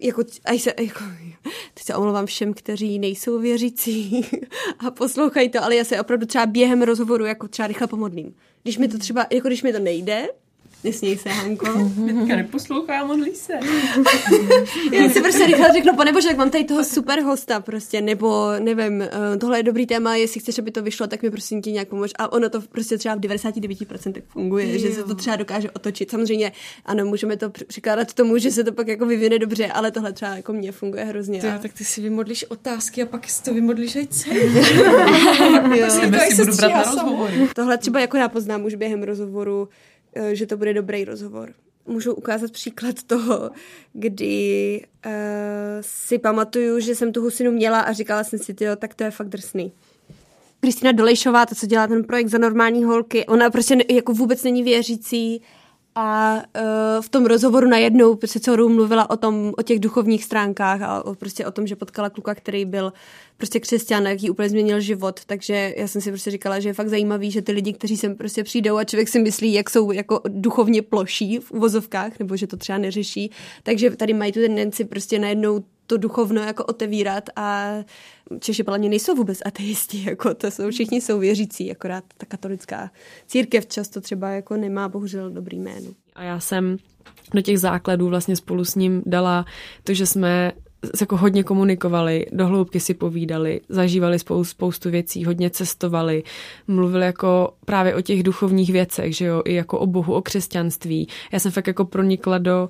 [0.00, 1.04] jako, aj se, jako,
[1.74, 4.26] teď se omlouvám všem, kteří nejsou věřící
[4.78, 8.34] a poslouchají to, ale já se opravdu třeba během rozhovoru jako třeba rychle pomodlím.
[8.62, 10.28] Když mi to třeba, jako když mi to nejde,
[10.86, 11.66] Nesměj se, Hanko.
[11.96, 13.52] Mitka neposlouchá, modlí se.
[14.92, 18.52] Já si prostě rychle řeknu, pane bože, tak mám tady toho super hosta prostě, nebo
[18.58, 21.70] nevím, eh, tohle je dobrý téma, jestli chceš, aby to vyšlo, tak mi prosím tě
[21.70, 22.10] nějak pomož.
[22.18, 24.78] A ono to prostě třeba v 99% funguje, jo.
[24.78, 26.10] že se to třeba dokáže otočit.
[26.10, 26.52] Samozřejmě,
[26.84, 30.36] ano, můžeme to přikládat tomu, že se to pak jako vyvine dobře, ale tohle třeba
[30.36, 31.40] jako mě funguje hrozně.
[31.40, 31.58] Ty, a...
[31.58, 34.40] tak ty si vymodlíš otázky a pak si to vymodlíš i celý.
[35.78, 35.90] jo.
[35.90, 37.48] si budu brát na rozhovory.
[37.54, 39.68] Tohle třeba jako já poznám už během rozhovoru,
[40.32, 41.52] že to bude dobrý rozhovor.
[41.86, 43.50] Můžu ukázat příklad toho,
[43.92, 45.12] kdy uh,
[45.80, 49.10] si pamatuju, že jsem tu husinu měla a říkala jsem si, jo, tak to je
[49.10, 49.72] fakt drsný.
[50.60, 54.42] Kristýna Dolejšová, to, co dělá ten projekt za normální holky, ona prostě ne, jako vůbec
[54.42, 55.42] není věřící,
[55.96, 61.04] a uh, v tom rozhovoru najednou celou mluvila o tom, o těch duchovních stránkách a
[61.04, 62.92] o, prostě o tom, že potkala kluka, který byl
[63.36, 65.20] prostě křesťan, jak jí úplně změnil život.
[65.26, 68.16] Takže já jsem si prostě říkala, že je fakt zajímavý, že ty lidi, kteří sem
[68.16, 72.46] prostě přijdou a člověk si myslí, jak jsou jako duchovně ploší v uvozovkách, nebo že
[72.46, 73.30] to třeba neřeší,
[73.62, 77.72] takže tady mají tu tendenci prostě najednou to duchovno jako otevírat a
[78.40, 82.90] Češi mě nejsou vůbec ateisti, jako to jsou všichni jsou věřící, akorát ta katolická
[83.26, 85.90] církev často třeba jako nemá bohužel dobrý jméno.
[86.14, 86.76] A já jsem
[87.34, 89.44] do těch základů vlastně spolu s ním dala
[89.84, 90.52] to, že jsme
[91.00, 96.22] jako hodně komunikovali, dohloubky si povídali, zažívali spou- spoustu věcí, hodně cestovali,
[96.66, 101.08] mluvili jako právě o těch duchovních věcech, že jo, i jako o Bohu, o křesťanství.
[101.32, 102.68] Já jsem fakt jako pronikla do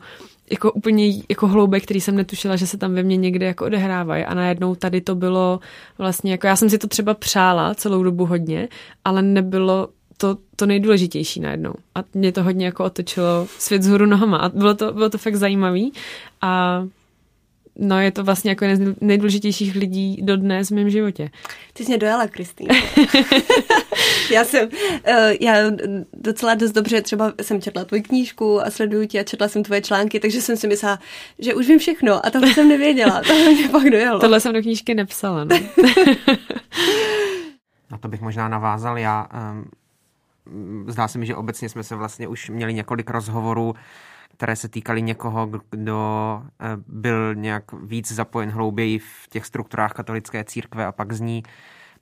[0.50, 4.24] jako úplně jako hloubek, který jsem netušila, že se tam ve mně někde jako odehrávají.
[4.24, 5.60] A najednou tady to bylo
[5.98, 8.68] vlastně jako já jsem si to třeba přála celou dobu hodně,
[9.04, 11.72] ale nebylo to, to nejdůležitější najednou.
[11.94, 14.36] A mě to hodně jako otočilo svět z hůru nohama.
[14.36, 15.92] A bylo to, bylo to fakt zajímavý.
[16.42, 16.82] A
[17.78, 21.30] no je to vlastně jako jeden z nejdůležitějších lidí do dnes v mém životě.
[21.72, 22.74] Ty jsi mě dojela, Kristýna.
[24.30, 24.72] já jsem, uh,
[25.40, 25.54] já
[26.12, 29.82] docela dost dobře třeba jsem četla tvoji knížku a sleduju tě a četla jsem tvoje
[29.82, 30.98] články, takže jsem si myslela,
[31.38, 33.22] že už vím všechno a tohle jsem nevěděla.
[33.26, 34.20] To mě pak dojelo.
[34.20, 35.44] Tohle jsem do knížky nepsala.
[35.44, 35.56] No.
[37.90, 39.26] Na to bych možná navázal já.
[39.52, 39.70] Um,
[40.86, 43.74] zdá se mi, že obecně jsme se vlastně už měli několik rozhovorů
[44.36, 50.44] které se týkaly někoho, kdo eh, byl nějak víc zapojen hlouběji v těch strukturách katolické
[50.44, 51.42] církve a pak z ní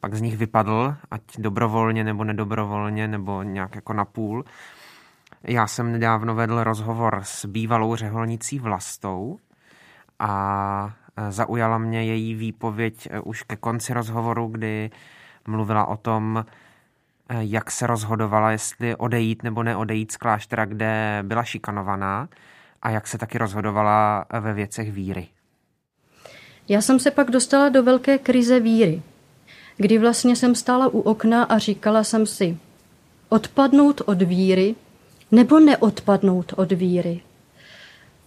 [0.00, 4.44] pak z nich vypadl, ať dobrovolně nebo nedobrovolně, nebo nějak jako napůl.
[5.42, 9.38] Já jsem nedávno vedl rozhovor s bývalou řeholnicí Vlastou
[10.18, 14.90] a eh, zaujala mě její výpověď eh, už ke konci rozhovoru, kdy
[15.48, 16.44] mluvila o tom,
[17.38, 22.28] jak se rozhodovala, jestli odejít nebo neodejít z kláštera, kde byla šikanovaná
[22.82, 25.28] a jak se taky rozhodovala ve věcech víry.
[26.68, 29.02] Já jsem se pak dostala do velké krize víry,
[29.76, 32.58] kdy vlastně jsem stála u okna a říkala jsem si,
[33.28, 34.74] odpadnout od víry
[35.32, 37.20] nebo neodpadnout od víry.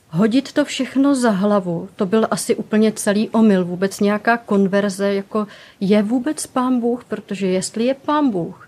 [0.10, 5.48] Hodit to všechno za hlavu, to byl asi úplně celý omyl, vůbec nějaká konverze, jako
[5.80, 8.67] je vůbec pán Bůh, protože jestli je pán Bůh,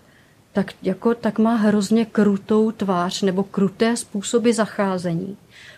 [0.52, 5.36] tak, jako, tak má hrozně krutou tvář nebo kruté způsoby zacházení.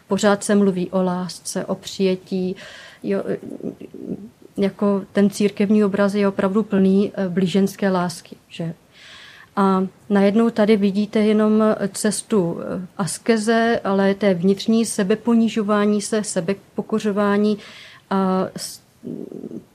[0.08, 2.56] Pořád se mluví o lásce, o přijetí.
[3.02, 3.22] Jo,
[4.56, 8.36] jako ten církevní obraz je opravdu plný eh, blíženské lásky.
[8.48, 8.74] Že?
[9.56, 17.58] A najednou tady vidíte jenom cestu eh, askeze, ale té vnitřní sebeponižování se, sebepokořování
[18.10, 18.46] a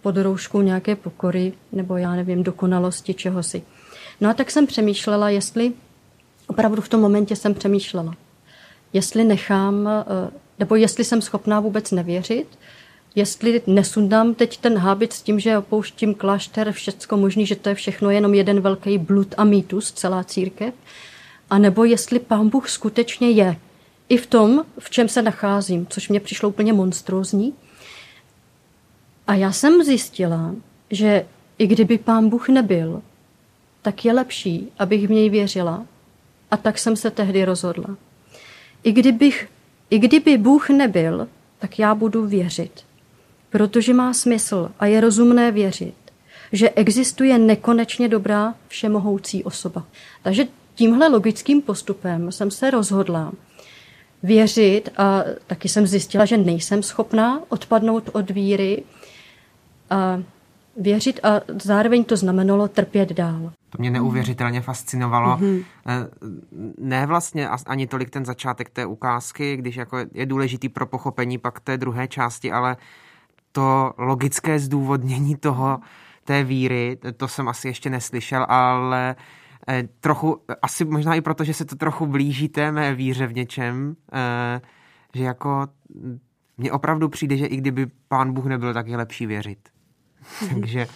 [0.02, 3.64] pod rouškou nějaké pokory nebo já nevím, dokonalosti čehosi.
[4.22, 5.74] No a tak jsem přemýšlela, jestli,
[6.48, 8.16] opravdu v tom momentě jsem přemýšlela,
[8.94, 12.48] jestli nechám, eh, nebo jestli jsem schopná vůbec nevěřit,
[13.16, 17.76] jestli nesundám teď ten hábit s tím, že opouštím klášter, všecko možný, že to je
[17.76, 20.74] všechno jenom jeden velký blud a mýtus, celá církev,
[21.50, 23.56] a nebo jestli pán Bůh skutečně je.
[24.10, 27.54] I v tom, v čem se nacházím, což mě přišlo úplně monstrózní.
[29.28, 30.56] A já jsem zjistila,
[30.92, 31.26] že
[31.58, 33.02] i kdyby pán Bůh nebyl,
[33.88, 35.86] tak je lepší, abych v něj věřila.
[36.52, 37.98] A tak jsem se tehdy rozhodla.
[38.84, 39.50] I, kdybych,
[39.90, 41.28] I kdyby Bůh nebyl,
[41.60, 42.72] tak já budu věřit.
[43.50, 45.94] Protože má smysl a je rozumné věřit,
[46.52, 49.86] že existuje nekonečně dobrá všemohoucí osoba.
[50.24, 53.32] Takže tímhle logickým postupem jsem se rozhodla
[54.24, 58.84] věřit a taky jsem zjistila, že nejsem schopná odpadnout od víry
[59.90, 60.22] a
[60.78, 63.52] věřit a zároveň to znamenalo trpět dál.
[63.70, 65.38] To mě neuvěřitelně fascinovalo.
[65.38, 65.64] Mm-hmm.
[66.80, 71.60] Ne vlastně ani tolik ten začátek té ukázky, když jako je důležitý pro pochopení pak
[71.60, 72.78] té druhé části, ale
[73.52, 75.80] to logické zdůvodnění toho,
[76.24, 79.16] té víry, to jsem asi ještě neslyšel, ale
[79.68, 83.36] eh, trochu, asi možná i proto, že se to trochu blíží té mé víře v
[83.36, 84.62] něčem, eh,
[85.14, 85.68] že jako
[86.58, 89.60] mně opravdu přijde, že i kdyby pán Bůh nebyl, tak je lepší věřit.
[90.50, 90.88] Takže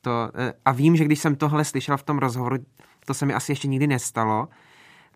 [0.00, 2.56] to, eh, a vím, že když jsem tohle slyšel v tom rozhovoru,
[3.06, 4.48] to se mi asi ještě nikdy nestalo,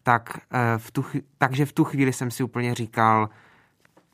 [0.02, 0.40] tak
[0.76, 1.04] v tu,
[1.38, 3.28] takže v tu chvíli jsem si úplně říkal,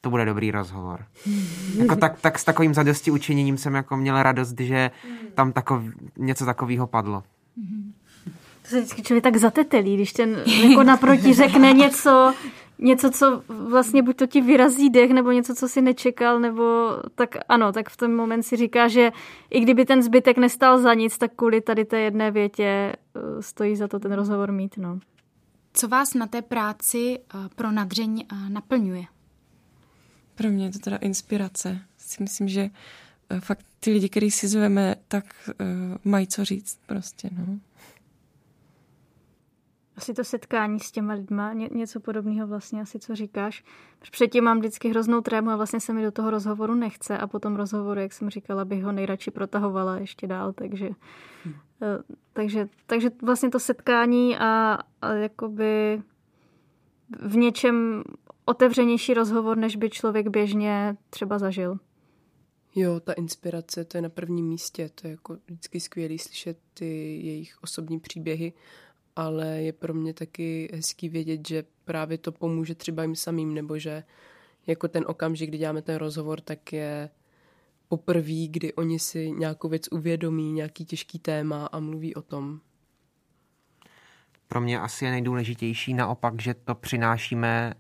[0.02, 1.04] to bude dobrý rozhovor.
[1.76, 4.90] jako tak, tak s takovým zadosti učiněním jsem jako měl radost, že
[5.34, 5.82] tam takov,
[6.16, 7.22] něco takového padlo.
[8.62, 12.34] To se vždycky člověk tak zatetelí, když ten jako naproti řekne něco,
[12.83, 17.37] něco, co vlastně buď to ti vyrazí dech, nebo něco, co si nečekal, nebo tak
[17.49, 19.12] ano, tak v ten moment si říká, že
[19.51, 22.97] i kdyby ten zbytek nestal za nic, tak kvůli tady té jedné větě eh,
[23.41, 24.76] stojí za to ten rozhovor mít.
[24.76, 25.01] No.
[25.72, 29.05] Co vás na té práci eh, pro nadření eh, naplňuje?
[30.35, 31.78] Pro mě je to teda inspirace.
[31.99, 32.70] Si myslím, že
[33.41, 35.24] fakt ty lidi, který si zveme, tak
[36.05, 37.59] mají co říct prostě, no.
[39.97, 43.64] Asi to setkání s těma lidma, ně, něco podobného vlastně asi, co říkáš.
[44.11, 47.57] Předtím mám vždycky hroznou trému a vlastně se mi do toho rozhovoru nechce a potom
[47.57, 50.90] rozhovoru, jak jsem říkala, bych ho nejradši protahovala ještě dál, takže,
[51.45, 51.55] hmm.
[52.32, 56.03] takže, takže vlastně to setkání a, a jakoby
[57.20, 58.05] v něčem
[58.45, 61.78] otevřenější rozhovor, než by člověk běžně třeba zažil.
[62.74, 64.90] Jo, ta inspirace, to je na prvním místě.
[64.95, 68.53] To je jako vždycky skvělý slyšet ty jejich osobní příběhy,
[69.16, 73.78] ale je pro mě taky hezký vědět, že právě to pomůže třeba jim samým, nebo
[73.78, 74.04] že
[74.66, 77.10] jako ten okamžik, kdy děláme ten rozhovor, tak je
[77.88, 82.60] poprvé, kdy oni si nějakou věc uvědomí, nějaký těžký téma a mluví o tom
[84.52, 87.74] pro mě asi je nejdůležitější naopak, že to přinášíme,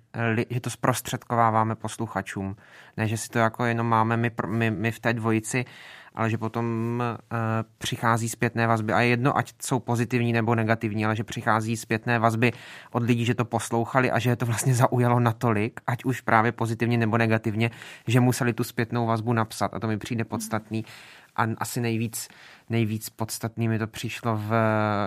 [0.50, 2.56] že to zprostředkováváme posluchačům.
[2.96, 5.64] Ne, že si to jako jenom máme my, my, my v té dvojici,
[6.14, 6.66] ale že potom
[7.02, 7.36] uh,
[7.78, 8.92] přichází zpětné vazby.
[8.92, 12.52] A je jedno, ať jsou pozitivní nebo negativní, ale že přichází zpětné vazby
[12.92, 16.52] od lidí, že to poslouchali a že je to vlastně zaujalo natolik, ať už právě
[16.52, 17.70] pozitivně nebo negativně,
[18.06, 19.74] že museli tu zpětnou vazbu napsat.
[19.74, 20.84] A to mi přijde podstatný.
[21.36, 22.28] A asi nejvíc
[22.72, 24.52] nejvíc podstatný mi to přišlo v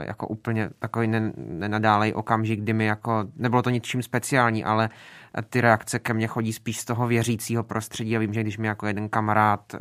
[0.05, 1.07] jako úplně takový
[1.38, 4.89] nenadálej okamžik, kdy mi jako, nebylo to ničím speciální, ale
[5.49, 8.67] ty reakce ke mně chodí spíš z toho věřícího prostředí a vím, že když mi
[8.67, 9.80] jako jeden kamarád eh,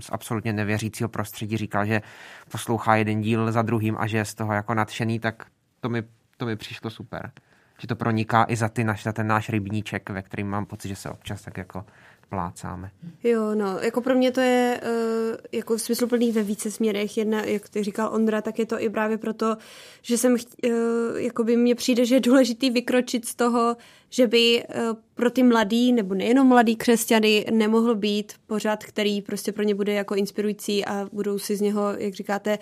[0.00, 2.02] z absolutně nevěřícího prostředí říkal, že
[2.50, 5.46] poslouchá jeden díl za druhým a že je z toho jako nadšený, tak
[5.80, 6.02] to mi,
[6.36, 7.32] to mi přišlo super.
[7.78, 10.88] Že to proniká i za, ty naš, za ten náš rybníček, ve kterým mám pocit,
[10.88, 11.84] že se občas tak jako
[12.28, 12.90] plácáme.
[13.24, 17.16] Jo, no, jako pro mě to je uh, jako smysluplný ve více směrech.
[17.16, 19.56] Jedna, jak ty říkal Ondra, tak je to i právě proto,
[20.02, 20.70] že jsem, uh,
[21.16, 23.76] jako by mně přijde, že je důležitý vykročit z toho,
[24.10, 29.52] že by uh, pro ty mladý, nebo nejenom mladý křesťany, nemohl být pořád, který prostě
[29.52, 32.58] pro ně bude jako inspirující a budou si z něho, jak říkáte,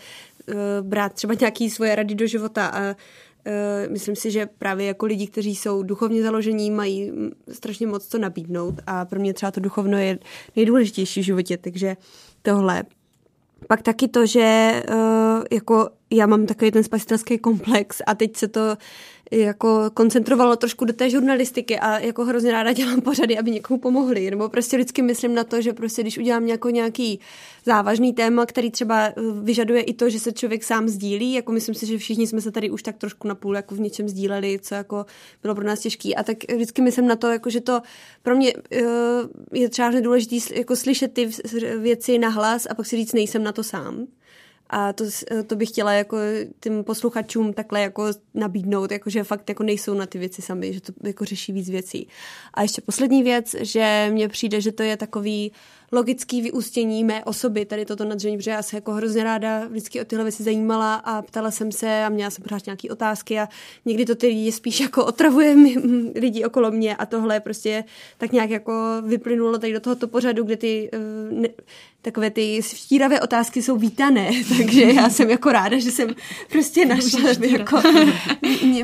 [0.49, 2.97] uh, brát třeba nějaký svoje rady do života a Eh,
[3.89, 7.13] myslím si, že právě jako lidi, kteří jsou duchovně založení, mají
[7.53, 10.19] strašně moc to nabídnout a pro mě třeba to duchovno je
[10.57, 11.97] nejdůležitější v životě, takže
[12.43, 12.85] tohle.
[13.69, 18.49] Pak taky to, že eh, jako já mám takový ten spasitelský komplex a teď se
[18.49, 18.77] to
[19.31, 24.31] jako koncentrovalo trošku do té žurnalistiky a jako hrozně ráda dělám pořady, aby někomu pomohli.
[24.31, 27.21] Nebo prostě vždycky myslím na to, že prostě když udělám jako nějaký
[27.65, 29.13] závažný téma, který třeba eh,
[29.43, 32.51] vyžaduje i to, že se člověk sám sdílí, jako myslím si, že všichni jsme se
[32.51, 35.07] tady už tak trošku napůl jako v něčem sdíleli, co jako
[35.43, 36.17] bylo pro nás těžký.
[36.17, 37.81] A tak vždycky myslím na to, jako že to
[38.23, 38.61] pro mě uh,
[39.53, 41.31] je třeba důležité jako slyšet ty
[41.79, 44.07] věci na hlas a pak si říct, nejsem na to sám.
[44.71, 45.05] A to,
[45.47, 46.17] to bych chtěla jako
[46.61, 50.81] tím posluchačům takhle jako nabídnout, jako že fakt jako nejsou na ty věci sami, že
[50.81, 52.09] to jako řeší víc věcí.
[52.55, 55.53] A ještě poslední věc, že mně přijde, že to je takový
[55.93, 60.05] logický vyústění mé osoby, tady toto nadření, protože já se jako hrozně ráda vždycky o
[60.05, 63.49] tyhle věci zajímala a ptala jsem se a měla jsem pořád nějaké otázky a
[63.85, 65.77] někdy to ty lidi spíš jako otravuje mi,
[66.15, 67.85] lidi okolo mě a tohle prostě
[68.19, 68.73] tak nějak jako
[69.07, 70.99] vyplynulo tady do tohoto pořadu, kde ty eh,
[71.31, 71.49] ne,
[72.05, 76.09] takové ty štíravé otázky jsou vítané, takže já jsem jako ráda, že jsem
[76.53, 77.83] prostě našla jako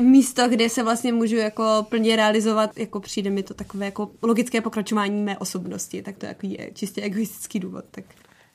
[0.01, 4.61] místo, kde se vlastně můžu jako plně realizovat, jako přijde mi to takové jako logické
[4.61, 7.85] pokračování mé osobnosti, tak to jako je čistě egoistický důvod.
[7.91, 8.05] Tak.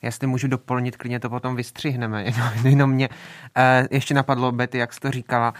[0.02, 2.24] Jestli můžu doplnit, klidně to potom vystřihneme.
[2.30, 5.54] Jenom, jenom mě uh, ještě napadlo, Betty, jak jsi to říkala,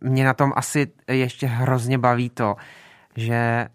[0.00, 2.56] mě na tom asi ještě hrozně baví to,
[3.16, 3.68] že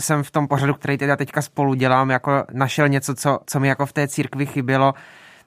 [0.00, 3.68] jsem v tom pořadu, který teda teďka spolu dělám, jako našel něco, co, co mi
[3.68, 4.94] jako v té církvi chybělo,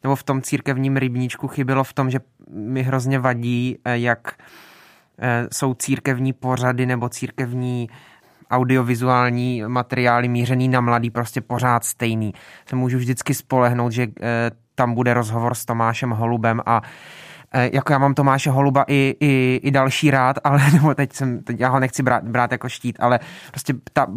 [0.03, 4.33] nebo v tom církevním rybníčku chybělo v tom, že mi hrozně vadí, eh, jak
[5.19, 7.89] eh, jsou církevní pořady nebo církevní
[8.51, 12.33] audiovizuální materiály mířený na mladý prostě pořád stejný.
[12.69, 16.81] Se můžu vždycky spolehnout, že eh, tam bude rozhovor s Tomášem Holubem a
[17.73, 21.59] jako já mám Tomáše Holuba i, i, i další rád, ale nebo teď jsem, teď
[21.59, 23.19] já ho nechci brát, brát jako štít, ale
[23.51, 24.07] prostě ta,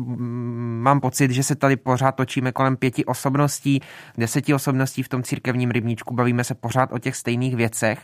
[0.83, 3.81] mám pocit, že se tady pořád točíme kolem pěti osobností,
[4.19, 7.99] deseti osobností v tom církevním rybníčku, bavíme se pořád o těch stejných věcech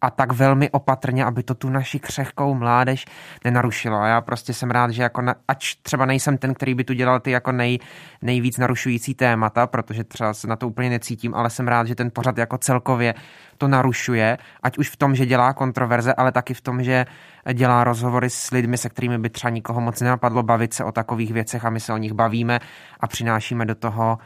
[0.00, 3.04] a tak velmi opatrně, aby to tu naši křehkou mládež
[3.44, 3.96] nenarušilo.
[3.96, 6.92] A já prostě jsem rád, že jako na, ač třeba nejsem ten, který by tu
[6.92, 7.78] dělal ty jako nej,
[8.22, 12.10] nejvíc narušující témata, protože třeba se na to úplně necítím, ale jsem rád, že ten
[12.10, 13.14] pořad jako celkově
[13.58, 17.06] to narušuje, ať už v tom, že dělá kontroverze, ale taky v tom, že
[17.52, 21.32] dělá rozhovory s lidmi, se kterými by třeba nikoho moc nenapadlo bavit se o takových
[21.32, 22.60] věcech a my se o nich bavíme
[23.00, 24.18] a přinášíme do toho,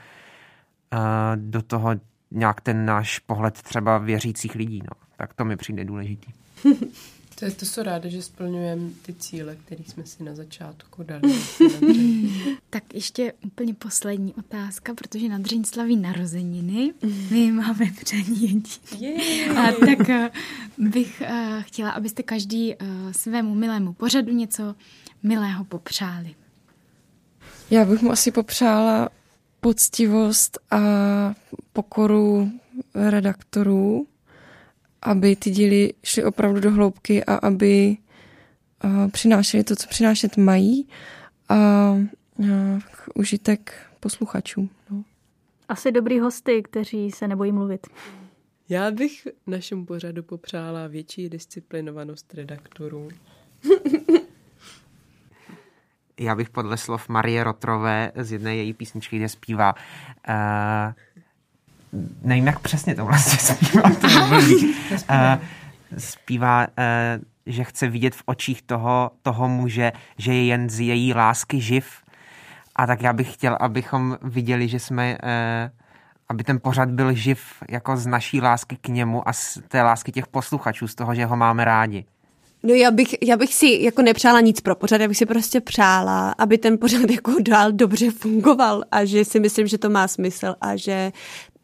[0.93, 0.99] uh,
[1.37, 1.91] do toho
[2.31, 4.83] nějak ten náš pohled třeba věřících lidí.
[4.83, 5.01] No.
[5.17, 6.33] Tak to mi přijde důležitý.
[7.39, 11.35] To, je to jsou ráda, že splňujeme ty cíle, které jsme si na začátku dali.
[12.71, 16.95] tak ještě úplně poslední otázka, protože na Dřeň slaví narozeniny.
[17.31, 18.63] My máme přání
[19.57, 24.75] A tak uh, bych uh, chtěla, abyste každý uh, svému milému pořadu něco
[25.23, 26.35] milého popřáli.
[27.71, 29.09] Já bych mu asi popřála
[29.61, 30.79] poctivost a
[31.73, 32.51] pokoru
[32.95, 34.07] redaktorů,
[35.03, 37.97] aby ty díly šly opravdu do hloubky a aby
[38.85, 40.89] uh, přinášely to, co přinášet mají
[41.49, 41.91] a
[42.37, 42.49] uh,
[43.15, 44.69] užitek posluchačů.
[44.91, 45.05] No.
[45.69, 47.87] Asi dobrý hosty, kteří se nebojí mluvit.
[48.69, 53.09] Já bych našemu pořadu popřála větší disciplinovanost redaktorů.
[56.21, 60.35] Já bych podle slov Marie Rotrové z jedné její písničky, kde zpívá uh,
[62.23, 63.83] nevím, jak přesně to vlastně zpívá.
[63.83, 65.45] To uh,
[65.99, 71.15] zpívá, uh, že chce vidět v očích toho, toho muže, že je jen z její
[71.15, 71.87] lásky živ.
[72.77, 75.29] A tak já bych chtěl, abychom viděli, že jsme, uh,
[76.29, 80.13] aby ten pořad byl živ jako z naší lásky k němu a z té lásky
[80.13, 82.05] těch posluchačů, z toho, že ho máme rádi.
[82.63, 85.61] No já bych, já bych si jako nepřála nic pro pořad, já bych si prostě
[85.61, 90.09] přála, aby ten pořad jako dál dobře fungoval a že si myslím, že to má
[90.09, 91.13] smysl a že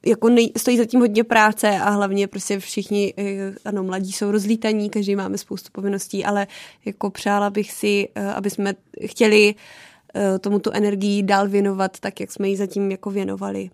[0.06, 4.90] jako nej, stojí zatím hodně práce a hlavně prostě všichni, eh, ano, mladí jsou rozlítaní,
[4.90, 6.46] každý máme spoustu povinností, ale
[6.84, 8.74] jako přála bych si, eh, aby jsme
[9.06, 9.54] chtěli
[10.16, 13.70] eh, tomu tu energii dál věnovat tak, jak jsme ji zatím jako věnovali.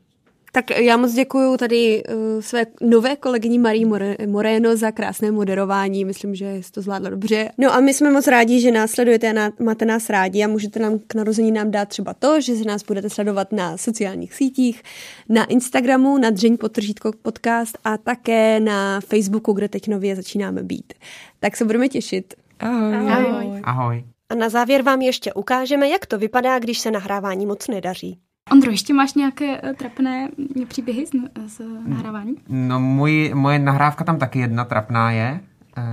[0.52, 3.86] Tak já moc děkuji tady uh, své nové kolegyni Marii
[4.26, 6.04] Moreno za krásné moderování.
[6.04, 7.50] Myslím, že jste to zvládla dobře.
[7.58, 10.80] No a my jsme moc rádi, že nás sledujete a máte nás rádi a můžete
[10.80, 14.82] nám k narození nám dát třeba to, že se nás budete sledovat na sociálních sítích,
[15.28, 20.92] na Instagramu, na Dřeň potržítko podcast a také na Facebooku, kde teď nově začínáme být.
[21.40, 22.34] Tak se budeme těšit.
[22.60, 23.10] Ahoj.
[23.10, 23.60] Ahoj.
[23.64, 24.04] Ahoj.
[24.28, 28.18] A na závěr vám ještě ukážeme, jak to vypadá, když se nahrávání moc nedaří.
[28.50, 30.28] Ondro, ještě máš nějaké uh, trapné
[30.68, 31.10] příběhy z,
[31.46, 32.34] z nahrávání?
[32.48, 35.40] No, můj, moje nahrávka tam taky jedna trapná je,
[35.78, 35.84] uh,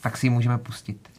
[0.00, 1.10] tak si ji můžeme pustit.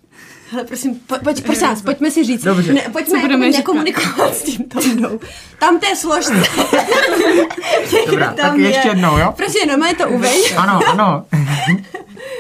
[0.54, 2.44] Ale prosím, po, pojď, prosím vás, pojďme si říct.
[2.44, 2.74] Dobře.
[2.74, 5.20] Ne, pojďme jako nekomunikovat s tím Tondou.
[5.60, 6.34] Tam té složce.
[8.10, 8.68] Dobrá, tam tak je.
[8.68, 9.34] ještě jednou, jo?
[9.38, 10.54] Prostě normálně to uveď.
[10.58, 11.26] Ano, ano.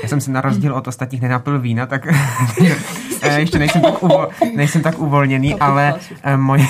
[0.03, 2.07] Já jsem si na rozdíl od ostatních nenapil vína, tak
[3.21, 5.93] eh, ještě nejsem tak, uvo, nejsem tak uvolněný, ale
[6.35, 6.67] můj...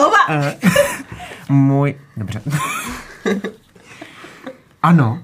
[0.00, 0.16] Znova!
[0.28, 0.70] Uh,
[1.48, 1.94] můj...
[2.16, 2.42] Dobře.
[4.82, 5.22] ano.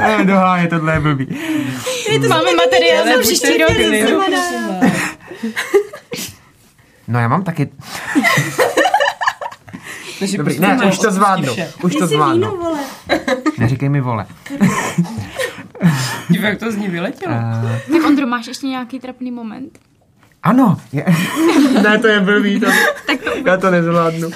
[0.00, 1.40] Ne, doháje, tohle je blbý.
[2.10, 3.72] Je to Máme materiál na příští rok.
[7.08, 7.68] No já mám taky...
[10.36, 11.54] Dobrý, ne, už to zvládnu.
[11.82, 12.76] Už to zvládnu.
[13.58, 14.26] Neříkej mi vole.
[16.30, 17.34] jak to z ní vyletělo.
[17.34, 17.92] Uh...
[17.92, 19.78] Tak Ondro, máš ještě nějaký trapný moment?
[20.42, 20.80] Ano.
[20.92, 21.04] Je...
[21.82, 22.60] ne, to je blbý.
[22.60, 22.66] To...
[23.06, 23.30] tak to...
[23.46, 24.30] Já to nezvládnu.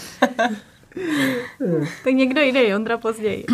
[2.05, 3.45] tak někdo jde, Ondra později.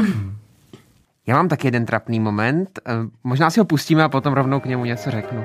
[1.26, 2.78] Já mám taky jeden trapný moment.
[2.86, 2.92] Eh,
[3.24, 5.44] možná si ho pustíme a potom rovnou k němu něco řeknu.